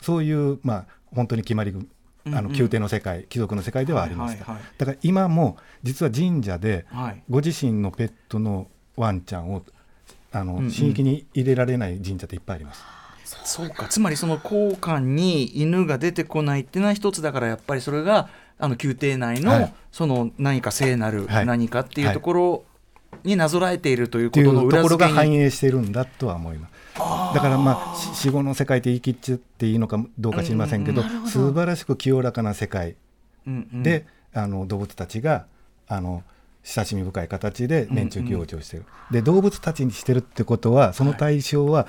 [0.00, 1.88] そういう、まあ、本当に決まり組
[2.26, 2.44] あうんうん。
[2.44, 4.72] の宮廷の世界、貴族の世界ではありました、はいはいはい。
[4.78, 7.22] だから今も実は神社ではい。
[7.28, 9.64] ご自身のペットのワンちゃんを
[10.34, 10.70] あの、うんうん。
[10.70, 12.82] 新規に入れられない神社っていっぱいあります。
[13.44, 13.86] そうか。
[13.88, 18.28] つまりその交換に犬が出てこないっていうのは一つだからやっぱりそれが
[18.58, 19.74] あの宮廷内の、はい。
[19.92, 21.46] その何か聖なるはい。
[21.46, 22.64] 何かっていうところ
[23.22, 25.36] になぞらえているということの裏ところが付けに。
[25.36, 26.74] 反映してるんだとは思います。
[27.34, 32.96] だからまあし死後の世界って言い切っちゃっていいのかどうか知りませんけど、うんうん素晴らしく清らかな世界
[33.46, 33.82] うんうん。
[33.82, 35.46] で、あの動物たちが
[35.88, 36.22] あの
[36.64, 41.86] 親しみ深い形で年中行事をしてる、で動物たちにしてるってことはその対象は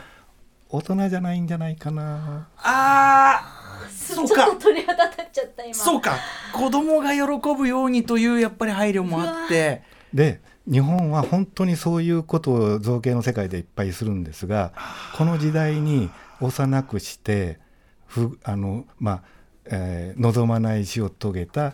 [0.69, 3.41] 大人じゃないんじゃないかな、あ
[3.85, 4.45] あそうか。
[4.45, 5.73] ちょっと鳥肌立っちゃった今。
[5.73, 6.17] そうか。
[6.53, 7.21] 子供が喜
[7.55, 9.81] ぶようにというやっぱり配慮もあって。
[10.13, 14.73] で日本は本当にそういうことを造形の世界でいっぱいするんですが
[15.15, 16.09] この時代に
[16.41, 17.59] 幼くして
[18.07, 19.23] ふあの、まあ
[19.65, 21.73] えー望まない死を遂げた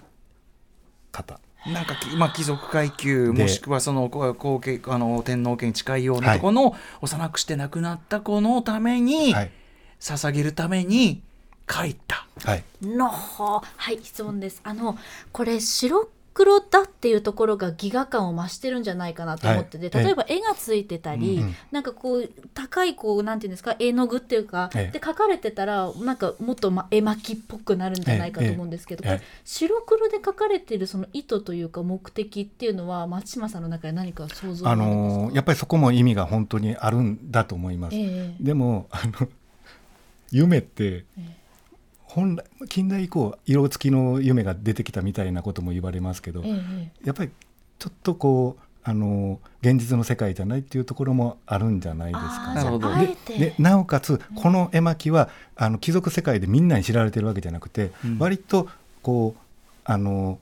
[1.12, 9.52] 方なんかき、まあ、貴族階級でもしくはそのこ後継あの天皇家に近いようなところの、幼くして亡くなった子のために、はい、
[10.00, 11.22] 捧げるために
[11.70, 11.94] 書い。
[11.94, 12.28] た。
[12.44, 14.62] はい、のほはい質問です。
[14.64, 14.98] あの
[15.32, 20.06] これ白黒だっていうところがギガ感を増してるんじゃないかなと思ってて、はい。
[20.06, 21.56] 例えば絵がついてたり、うんうん。
[21.72, 24.92] なんかこう高いこうなんていうんですか絵の具っていうか、ええ。
[24.92, 29.04] で描かれてたらなんかもっと、ま、絵巻きっぽくなるんじゃないかと思うんですけど、
[29.44, 37.96] 白黒で描かれてるその意図というか目的っていうのは松島さんの中で何か想像あのーやっぱりそこも意味が本当にあるんだと思います。
[37.96, 38.36] ええ。
[38.40, 39.28] でもあの
[40.32, 41.41] 夢ってえ
[42.14, 47.32] 本来近代以降色付きの夢が出てきたみたいなことも言われますけど、ええやっぱり
[47.80, 58.20] ちょっとこうあの現実の世界じゃないっていうところもあるんじゃないですかあーなでなおかつこの絵巻はあの貴族世界でみんなに知られてるわけじゃなくて、うん。
[58.20, 58.68] 割と
[59.02, 59.42] こう
[59.86, 60.40] あの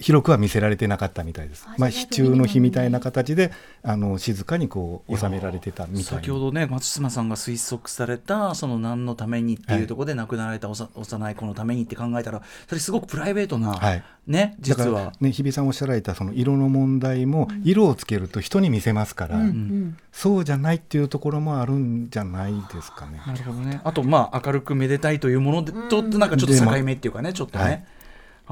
[0.00, 1.74] 広くは見せられてなかったみたいですあ。
[1.78, 6.04] まあ、じゃあ秘中の碑みたいな形であの静かにこう収められてたみたいな。
[6.04, 15.12] 先ほどね松島さんが推測されたその何のためにっていうところで亡くなられたおさ幼い子のためにって考えたらそれすごくプライベートな、はいねだから実は。
[15.20, 23.22] ね、日比さんおっしゃられたその色の問題も色をつけると人に見せますから、うんうんそうじゃないっていうところもあるんじゃないですかね。
[23.24, 23.80] なるほどね。
[23.84, 27.64] あとまあ明るくめでたいというものでとなんかちょっと境目っていうかねちょっとね。
[27.64, 27.84] はい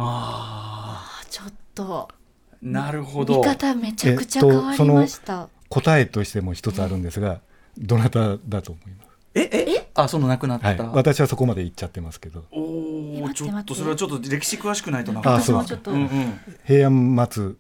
[0.01, 0.88] ああ
[1.29, 2.09] ちょっと。
[2.11, 2.15] あ
[2.61, 3.39] なるほど。
[3.39, 7.41] 見方めちゃくちゃ変わりました、答えとしても一つあるんですが、
[7.79, 9.09] どなただと思います？
[9.35, 10.69] ええあその亡くなった。
[10.69, 15.21] はい、私はそこまで言っちゃってますけど、おおちょっとそれはちょっと歴史詳しくないとな。
[15.25, 15.57] あそう。
[15.57, 16.41] 私もちょっと、うんうん。
[16.65, 17.53] 平安末。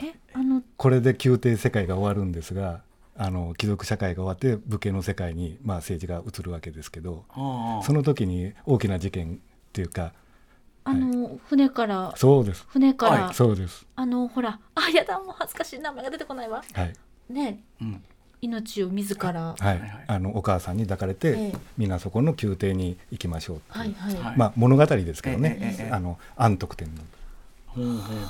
[0.00, 0.62] えあの。
[0.76, 2.80] これで宮廷世界が終わるんですが、
[3.18, 9.36] あの貴族社会が終わって武家の世界にまあ政治が移るわけですけど、ああその時に大きな事件っ
[9.72, 10.12] ていうか、
[10.88, 16.62] あの、船からそうです、船から、はいそうです、あのほらあやだもう恥ずかしい名前が出てこないわ。
[16.72, 16.92] はい、
[17.32, 17.62] ね。
[17.80, 18.04] うん。
[18.42, 19.32] 命を自ら。
[19.32, 21.58] はい、はいあのお母さんに抱かれて、ええ。
[21.76, 23.94] みんなそこの宮廷に行きましょうっていう。
[23.94, 24.36] はいはい、はい。
[24.36, 27.02] まあ物語ですけどね、ええあの安徳天皇。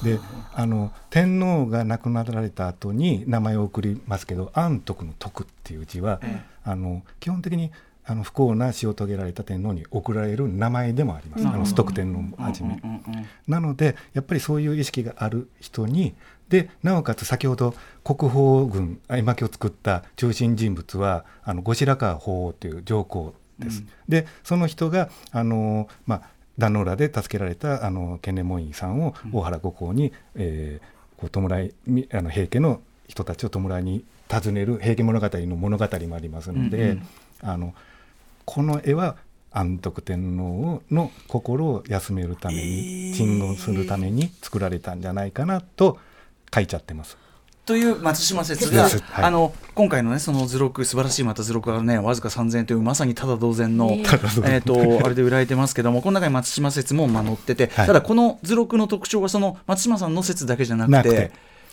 [0.02, 0.18] で
[0.54, 6.42] あの天皇が亡くなられた後に名前を送りますけど安徳の徳っていう字は、え。
[6.64, 7.70] あの基本的に
[8.06, 12.80] あの不幸な死を遂げられた天皇に贈られる名前でもあります、うんあの崇徳天皇をはじめ。
[12.82, 13.26] うんうんうんうん。
[13.48, 16.14] なのでやっぱりそういう意識がある人に
[16.48, 23.80] でなおかつ先ほど国宝軍絵巻を作った中心人物はあの後白河法皇という上皇です。
[23.80, 23.88] うん。
[24.08, 26.22] でその人があの、まあ、
[26.58, 37.02] 壇ノ浦で助けられたあの建礼門院さんを大原五皇に、えーこう弔いみあの平家の人たちを弔いに訪ねる「平家物語」の物語もありますので、うんうん。
[37.42, 37.74] あの
[38.46, 39.16] この絵は
[39.50, 43.14] 安徳天皇の心を休めるために、えー。
[43.14, 45.98] 鎮護するために作られたんじゃないかなと
[46.54, 47.18] 書いちゃってます。
[47.64, 49.24] という松島説が、説はい。
[49.24, 54.04] あの今回のねその図録素晴らしいまた図録がねわずか3000円というまさにただ同然の、 ね
[54.44, 54.74] えっと
[55.04, 57.86] あれで売られてますけどもこの中に松島説もまあ載ってて、はい。
[57.86, 61.32] ただこの図録の特徴はその松島さんの説だけじゃなくて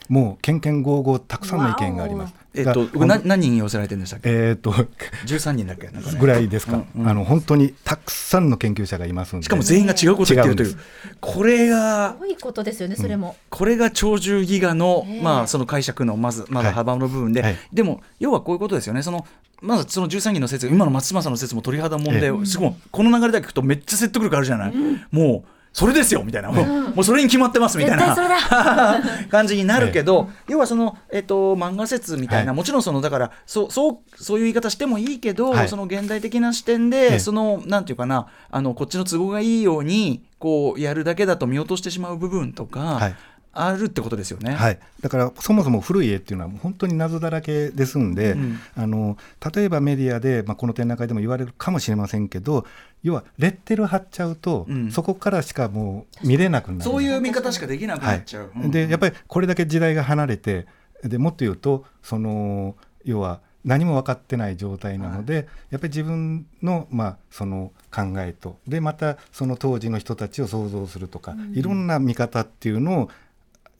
[0.09, 2.33] もうけんけんごうごうたくさんの意見があります。
[2.55, 4.29] えっと何人寄せられてるんでしたっけ？
[4.29, 5.87] えーっと13人だっけ？
[5.87, 6.19] なんかね。
[6.19, 7.07] ぐらいですか、うんうん。
[7.09, 9.45] あの本当にたくさんの研究者がいますんで。
[9.45, 10.77] しかも全員が違うこと言ってるという。
[11.19, 15.21] これがすごいことですよねそれも、これが鳥獣戯画の、ええ。
[15.21, 17.55] まあ、その解釈のまずまだ幅の部分で、はい。
[17.71, 19.01] でも要はこういうことですよね。
[19.01, 19.25] その
[19.61, 22.73] まずその13人の説今の松島さんの説も鳥肌もんで、えすごい。
[22.91, 24.73] この流れだけ聞くとめっちゃ説得力あるじゃない、
[25.09, 28.15] もうそれですよみたいな、もうもうそれに決まってますみたいな
[29.29, 32.57] 感じになるけど、要はその、えっと漫画説みたいな、はい。
[32.57, 35.67] もちろんそのだからそうそうそういう言い方してもいいけど、はい。
[35.67, 37.19] その現代的な視点で、ええ。
[37.19, 43.15] そのなんていうかなあのこっちの都合がいいようにこうやるだけだと見落としてしまう部分とか、はい。
[43.55, 44.53] あるってことですよね。
[44.53, 48.59] はい、だからそもそも古い絵っていうのは本当に謎だらけですんで、うん。
[48.75, 49.15] あの
[49.53, 52.65] 例えばメディアで、まあ、この展覧会でも言われるかもしれませんけど
[53.03, 54.91] 要はレッテル貼っちゃうと、うん。
[54.91, 56.83] そこからしかもう見れなくなる。
[56.83, 58.51] そういう見方しかできなくなっちゃう。
[58.55, 58.71] うん。
[58.71, 60.65] でやっぱりこれだけ時代が離れて
[61.03, 68.57] でもっと言うとその要は何も分かってない状態なので、やっぱり自分の,、まあその考えと。
[68.67, 73.09] でまたその当時の人たちを想像するとか、いろんな見方っていうのを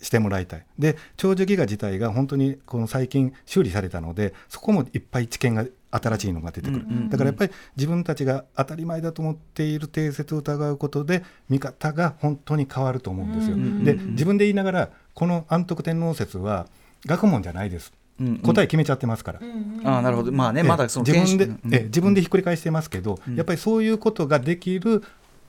[0.04, 0.66] してもらいたい。
[0.78, 7.10] で長寿ギガ自体が本当にこの最近修理されたのでそこもいっぱい知見が新しいのが出てくる、うんうんうん。
[7.10, 13.56] だからやっぱり自分たちが当たり前だと思っている定説を疑うことで見方が本当に変わると思うんですよ。
[13.56, 16.68] うんで自分で言いながらこの安徳天皇説は
[17.06, 18.38] 学問じゃないです、うんうん。
[18.40, 19.40] 答え決めちゃってますから。
[19.86, 20.32] ああなるほど。
[20.32, 21.60] まあねえまだその自分で、うん。
[21.74, 23.36] え自分でひっくり返してますけど、うん。
[23.36, 25.04] やっぱりそういうことができる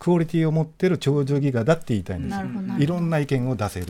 [0.04, 2.44] クオリティを持ってる長寿ギガだって言いたいんですよ。
[2.78, 3.86] いろんな意見を出せる、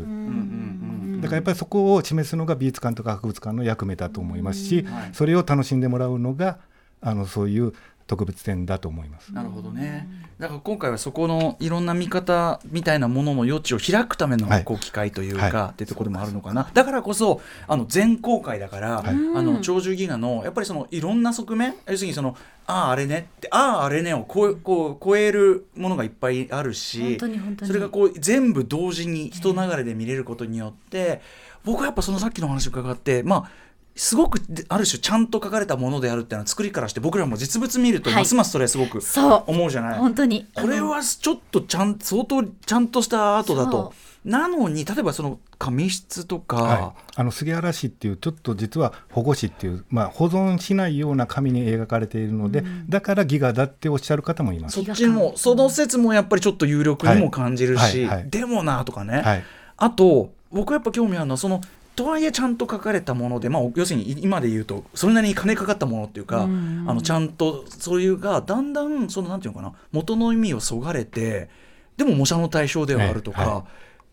[1.20, 5.10] だからやっぱりそこを示すのが美術館とか博物館の役目だと思いますし、はい。
[5.12, 6.58] それを楽しんでもらうのが
[7.00, 7.72] あのそういう
[8.06, 9.32] 特別展だと思います。
[9.32, 10.06] なるほどね。
[10.38, 16.68] だから今回はそこのいろんな見方みたいなものの余地を開くためのはいこう機会というか、はいっていうところでもあるのかな。
[16.74, 22.36] だからこそあの全公開だから、はいあの鳥獣戯画のやっぱりそのいろんな側面要するにその
[22.66, 31.20] あああれねってあああれねをこうこう超えるものがいっぱいあるし本当に本当にそれがこう全部同時に人流れで見れることによって、
[31.64, 33.50] 僕はやっぱそのさっきの話を伺ってまあ
[33.96, 38.18] すごくである種ちゃんと書かれたものであるっていうのは作りからして僕らも実物見るとはい。
[38.20, 39.44] ますますそれすごくそう。
[39.46, 39.98] 思うじゃない？
[39.98, 40.46] 本当に。
[40.54, 43.92] これはちょっとちゃん相当ちゃんとしたアートだと。
[44.24, 54.82] なのに例えばその紙質とか、はい、あの杉原氏っていうちょっと実は保護紙っていう、まあ、保存しないような紙に描かれているので、だからギガだっておっしゃる方もいます。
[54.82, 54.92] そ。
[54.92, 58.30] っちもその説もやっぱりちょっと有力にも感じるし、はいはいはい。
[58.30, 59.44] でもなとかね、はい。
[59.76, 61.60] あと僕やっぱ興味あるのはその
[61.96, 71.48] とはいえちゃんと書かれたもので、まあ、要するに今で言うとそれなりに金かかったものっていうか、うんあのちゃんとそういうがだんだんそのなんていうのかな元の意味をそがれて
[71.96, 73.62] でも模写の対象ではあるとか、はいはい。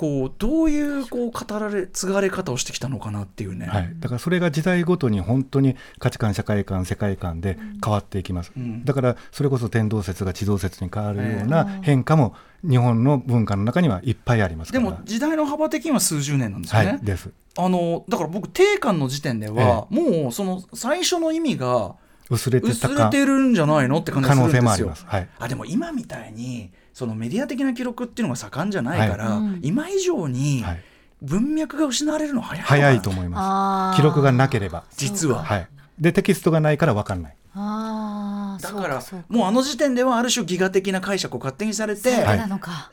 [0.02, 3.68] こうどういうこう語られ継がれ方をしてきたのかなっていうね。
[3.68, 8.84] はい、だからそれが時代ごとに本当に価値観社会観世界観で変わっていきます、うん。
[8.84, 12.34] だからそれこそ天動説が地動説に変わるような変化も
[12.68, 14.84] 日本の文化の中にはいっぱいありますから。
[14.84, 16.88] でも時代の幅的には数十年なんですよね。
[16.88, 21.96] はいですあのだから僕定款の時点では、もうその最初の意味が
[22.30, 24.62] 薄れて薄れてるんじゃないのって感じするんですよ。
[24.62, 29.38] 能性もあります、はい、あでも今みたいにそのメディア的な記録っていうのが盛んじゃないから、はい。
[29.38, 30.84] うん今以上にはい、
[31.22, 33.98] 文脈が失われるの早い早いと思います。
[33.98, 35.68] 記録がなければ、実は、はい、
[36.00, 37.36] でテキストがないから分かんない。
[37.54, 38.31] あー
[38.62, 42.12] だからもうあの時点ではある種ギガ的な解釈を勝手にされて、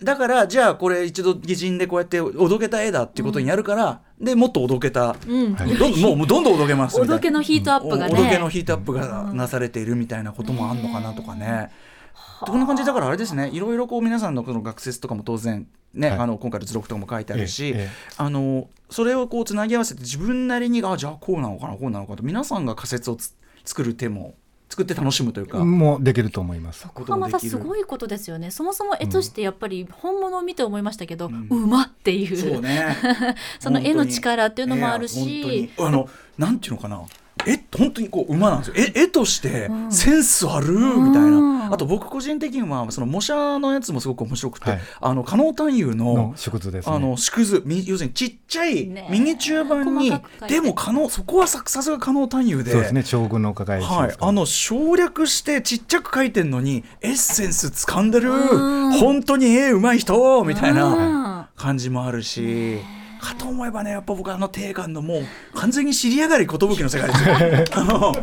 [0.02, 5.54] だからじゃあこれ一度擬人でこうやっておどけた絵だっていうことにやるから、でもっとおどけた、うん。
[5.54, 7.14] はいどんもうどんどんおどけますみたいな。
[7.14, 8.14] おどけのヒートアップがね。
[8.14, 11.70] おおどけのヒートアップがなされているみたいなこともあんのかなとかね。
[12.40, 13.50] こんな感じでだからあれですね。
[13.52, 16.18] いろいろこう皆さんのこの学説とかも当然ね、はい。
[16.18, 17.88] あの今回の図録とかも書いてあるし、ええええ。
[18.16, 24.34] あのそれをこうつなぎ合わせて自分なりにあじゃあこうなのかなこうなのかと皆さんが仮説をつ作る手も
[24.68, 26.80] 作って楽しむというか、もうできると思います。
[26.80, 28.50] そこがまたすごいことですよね。
[28.50, 32.36] そもそも絵としてやっぱり本物を見て思いましたけど、ううんまっていう。
[32.36, 32.96] そうね。
[33.60, 35.70] その絵の力っていうのもあるし。
[35.78, 37.02] あのなんていうのかな
[37.46, 38.74] え本当にこう馬なんですよ。
[38.76, 40.72] 絵絵としてセンスある？
[40.72, 41.72] みたいうんな。
[41.72, 44.80] あと僕個人的にはその模写のやつもすごく面白くて、はい。
[45.00, 46.96] あの加納探幽のの縮図ですね。
[46.96, 50.54] あの縮図み要するにちっちゃいねミニチュア版に、細かく描いて。
[50.54, 52.72] でも可能そこはささすが加納探幽で。
[52.72, 58.30] そうですね将軍の伺いはい、あの省略してちっちゃく書いてんのにエッセンス掴んでる。
[58.30, 58.92] うん。
[58.92, 61.46] 本当に絵うまい人みたいなうん。
[61.56, 62.78] 感じもあるし。
[63.18, 65.22] かと思えばねやっぱ僕あの定感のもう
[65.54, 67.34] 完全に尻上がり寿の世界ですよ。
[67.80, 68.14] あの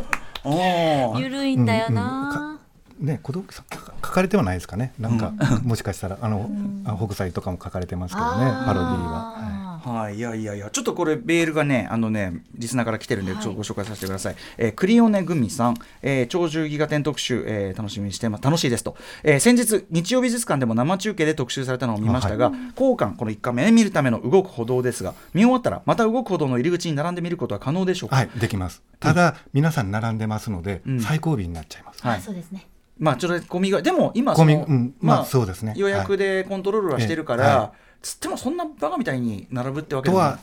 [1.20, 2.55] ゆるいんだよな、
[3.00, 3.78] ね、孤独さ書
[4.12, 4.94] かれてはないですかね。
[5.00, 5.34] なんか、
[5.64, 6.50] もしかしたら、あの、
[6.86, 9.82] あ北斎とかも書かれてますけどね、パロディーは。
[9.86, 14.36] はい、いやいやいや、ちょっとこれ、メールがね、あのね、リスナーから来てるんで、ちょっとご紹介させてください。
[14.58, 18.96] えークリオネグミさん、えー鳥獣ギガ展特集、えー楽しみにしてます、楽しいですと。
[19.24, 28.16] えー先日、日曜美術館でも生中継で特集されたのを見ましたが、交換、この1回目ね見るための動く歩道ですが、見終わったら、また動く歩道の入り口に並んで見ることは可能でしょうか？
[28.16, 28.82] はい、できます。
[29.00, 32.02] ただ、皆さん並んでますので、ん最後尾になっちゃいます。
[32.02, 32.66] はいそうですね。
[32.98, 35.74] まあ、ちょっと混みが、でも今その、うんまあそうですね。
[35.76, 40.40] 予約でコントロールはしてるから、はいはつってもそんなバカみたいに並ぶってわけでもないとは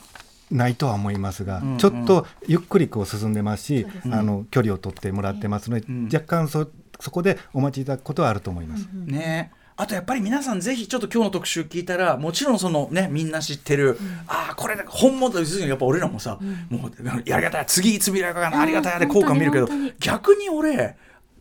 [0.51, 6.05] ないとは思いますが、うんちょっとゆっくりこう進んでますし、あの距離を取ってもらってますので、ん。
[6.05, 6.67] 若干そ
[6.99, 8.87] そこでお待ちいただくことはあると思います。
[8.93, 9.51] ね。
[9.75, 13.97] あとやっぱり皆さんぜひちょっと今日の特集聞いたらもちろんそのねみんな知ってる、
[14.27, 16.37] ああこれ本物要するにやっぱ俺らもさ、
[16.69, 16.91] もう
[17.25, 19.67] やりがたい次いつ見られるかなありがたいでうん効果見るけど
[19.99, 20.95] 逆に俺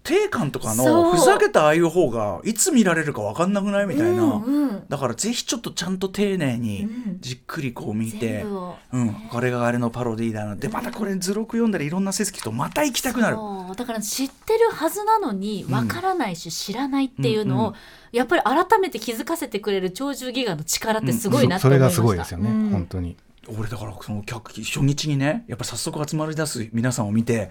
[0.04, 4.84] 定感とかのふざけたああいう方がいつ見られるか分かんなくないみたいな、うんうん。
[4.88, 7.16] だからぜひちょっとちゃんと丁寧にうん。
[7.20, 8.76] じっくりこう見て、全部を。
[8.92, 10.56] うん、これがあれのパロディーだな。
[10.56, 13.36] でまたこれ図録読んだらいろんな説聞くとまた行きたくなる。
[13.76, 17.74] だから知ってるはずなのにわからないし知らないっていうのを、
[18.10, 22.70] やっぱり改めて気づかせてくれる鳥獣ギガの力ってすごいなって思いました、それがすごいですよね、うん。
[22.70, 23.16] 本当に。
[23.48, 27.50] 俺だからその客初日にねやっぱ早速集まり出す皆さんを見て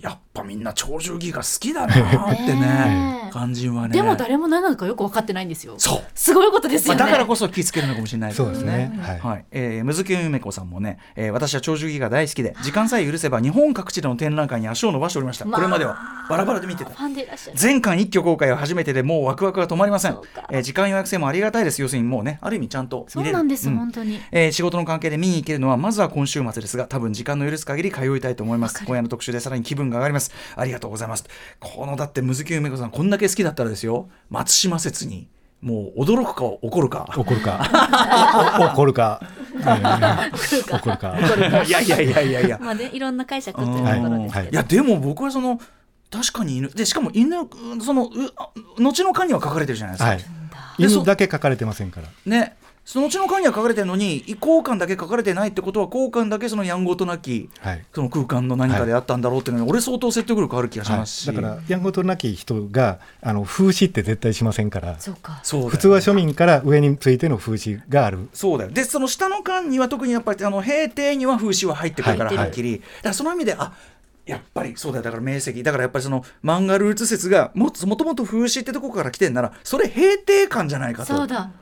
[0.00, 3.94] やっぱみんな鳥獣ギガ好きだなってね感じはね。
[3.94, 5.74] でも誰も何なのかよく分かってないんですよ。
[5.78, 6.02] そう。
[6.14, 8.98] すごいことですまあ、よね、だからこそ気ぃつけるのかもしれないそうですね。
[9.00, 9.18] はい。
[9.18, 15.60] はい、えー、むずきゆめこさんもね、えー私は鳥獣ギガ大好きで時間さえ許せば日本各地での展覧会に足を伸ばしておりました、まあ。
[15.60, 15.96] これまでは
[16.28, 20.18] バラバラで見てたファンでいらっしゃる全巻一挙公開は初めてでもうワクワクが止まりません。
[20.50, 21.82] えー時間予約制もありがたいです。
[21.82, 23.36] 要するにもうねある意味ちゃんとそ見れる。
[23.36, 23.76] うなんです、うん。
[23.76, 24.20] 本当に。
[24.30, 28.84] えー仕事の関係で見に行けるのはまずは今週末ですが多分時間の許す限り通いたいと思います。
[28.84, 30.32] 今夜の特集でさらに気分が上がります。
[30.56, 31.24] ありがとうございます。
[31.58, 34.08] このだってむずきゆめこさんこんだけ好きだったらですよ。
[34.28, 35.28] 松島説に
[35.60, 37.06] もう驚くか怒るか。
[37.16, 38.58] 怒るか。
[38.60, 39.20] お 怒るか。
[39.60, 41.18] えー怒るか。
[41.66, 42.58] いやいやいやいやいや。
[42.60, 44.54] まあねいろんな解釈っていうところですけど、はい。
[44.54, 45.60] やでも僕はその
[46.10, 47.36] 確かに犬でしかも犬
[47.82, 48.10] その
[48.78, 50.24] 後の巻には書かれてるじゃないですか、はい。
[50.78, 52.08] 犬だけ書かれてませんから。
[52.24, 52.56] ね
[52.90, 57.84] その後の巻には書かれてるのに交換だけ書かれてないってことは交換だけそのやんごとなきはい。
[57.94, 64.98] その空間の何かであったんだろうっていうのに俺相当説得力ある気がしはいますし、だからやんごとなき人があの風刺って絶対しませんから。
[64.98, 65.40] そうか。
[65.44, 68.28] 普通は庶民から上についての風刺がある。
[68.32, 68.72] そうだよ。
[68.72, 73.72] でその下の巻には特にやっぱりあの平定には風刺は入ってくるからはっきり、だからその意味であ
[74.26, 75.04] やっぱりそうだよ。
[75.04, 81.14] だから明晰だからやっぱりその漫画ルーツ説がももともと風刺ってとこから来てんならそれ平定感じゃないかと。
[81.14, 81.52] そうだ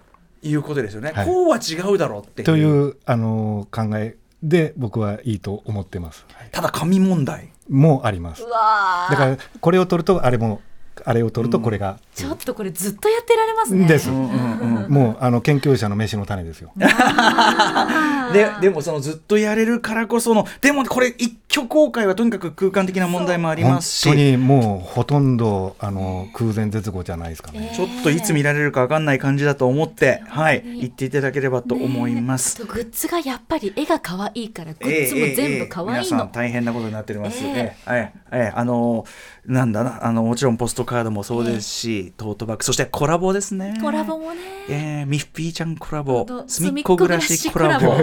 [0.42, 1.26] いうことですよね、はい。
[1.26, 2.46] こうは違うだろうっていう。
[2.46, 6.26] というあの考えで僕はいいと思ってます。
[6.52, 7.50] ただ紙問題。
[7.68, 8.42] もあります。
[8.42, 9.10] うわー。
[9.10, 10.62] だからこれを取るとあれも
[11.04, 13.86] あれを取るとこれが、ちょっとこれずっとやってられますね。
[13.86, 14.10] です。
[14.10, 16.72] うんうんうんもうあの研究者の飯の種ですよ。
[18.32, 24.08] ででもそのずっとやれるからこそのでもこれ一挙公開はとにかく空間的な問題もあり本ますし。
[24.08, 27.72] 当にもうほとんどあの空前絶後じゃないですかね。
[27.74, 32.60] ちょっといつ見られるか分かんない感じだと思って、はい、言っていただければと思います。
[32.60, 37.44] ねグッズがやっぱり絵が可愛いからグッズも全部可愛いの、皆さん大変なことになっております。
[37.44, 39.04] えええええええあの
[39.46, 43.78] なんだなあのもちろんポストカードもそうですし、トートバッグそしてコラボですね。
[43.82, 47.94] コラボもね、ええミッフィーちゃんコラボすみっこ暮らしコラボ。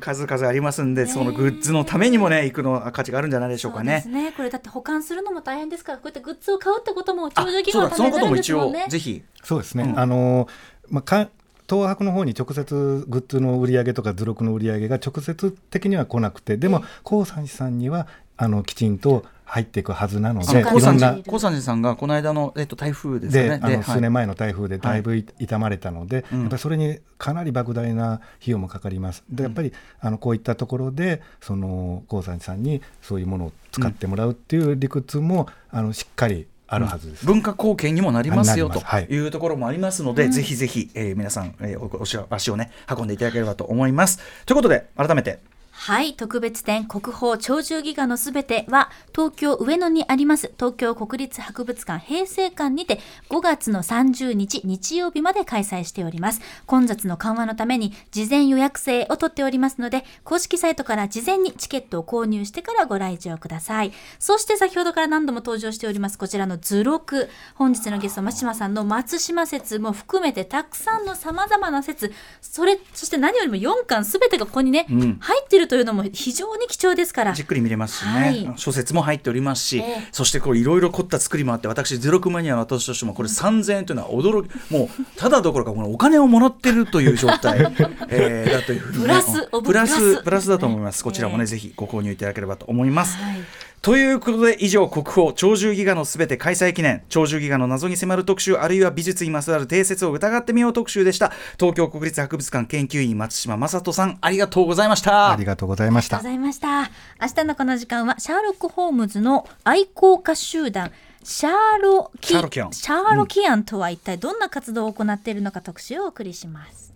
[0.00, 4.02] 数々ありますんで、そのグッズのためにもね行くの価値があるんじゃないでしょうかね。
[4.02, 4.24] そうです。
[4.24, 4.32] ね。
[4.36, 9.22] これだって保管するのも大変ですからこうやってグッズを買うってこともあ長寿そうだそのことのためになるんも一応ですもんねぜひ。
[9.44, 9.84] そうですね。
[9.84, 9.98] うん。
[9.98, 10.48] あの
[10.88, 11.28] まあか
[11.68, 18.06] 東博の方に直接グッズの売り上げとか図録の売り上げが直接的には来なくてでも高山寺さんには
[18.36, 23.48] あのきちんと入っていくはずなので高山寺さんがこの間の、えっと、台風ですね。
[23.48, 26.40] はいあの数年前の台風でだいぶい傷まれたので、うん。
[26.40, 29.22] やっぱりそれにかなり莫大な費用もかかります。
[29.30, 37.24] でやっぱりあのこういったところでその高山寺さんにそういうものを使ってもらうっていう理屈も、あのしっかりあるはずです。
[37.24, 39.14] 文化貢献にもなりますよとい。
[39.14, 44.18] いうところもありますので、ぜひぜひ、えー皆さん、えーおお足を足をね運んでいただければと思います。
[44.44, 45.38] ということで改めて
[45.78, 52.98] はい特別展国宝鳥獣戯画のすべては東京上野にあります東京国立博物館平成館にて
[53.28, 56.40] 5月の30日日曜日まで開催しております。
[56.64, 63.92] 混雑の緩和のために事前予約制を取っておりますので公式サイトから事前にチケットを購入してからご来場ください。
[64.18, 67.28] そして先ほどから何度も登場しておりますこちらの図録。
[67.54, 72.12] 本日のゲスト松島さんの松島説も含めてたくさんの様々な説。
[72.40, 75.18] それそして何よりも4巻すべてがここにね、うん。
[75.20, 77.32] 入ってるるというのも非常に貴重ですから。
[77.32, 78.52] じっくり見れますしね、はい。
[78.56, 80.08] 諸説も入っておりますし、ええ。
[80.12, 87.60] そしてこういろいろ凝った作りもあって私ゼロクマニアの私としてもこれ3000円というのは驚きもうただどころかこのお金をもらってるという状態、
[88.08, 90.22] えーだというふうにね、プラスプラスス。
[90.22, 91.46] プラスだと思います、こちらもね、ええ。
[91.46, 93.16] ぜひご購入いただければと思います。
[93.16, 93.36] はい
[93.82, 106.90] ということで以上国宝鳥獣戯画のすべて開催記念鳥獣戯画の謎に迫る特集あるいは美術にまつわる定説を疑ってみよう特集でした東京国立博物館研究員松島正人さんありがとうございましたありがとうございましたありがとうございました。
[107.20, 110.90] 明日のこの時間はシャーロック・ホームズの愛好家集団
[111.22, 116.92] シャーロキシャーロキアンシャーロキアンとは一体どんな活動を行っているのか特集をお送りします。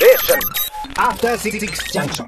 [0.00, 0.40] Station.
[0.96, 2.26] After Six Junction.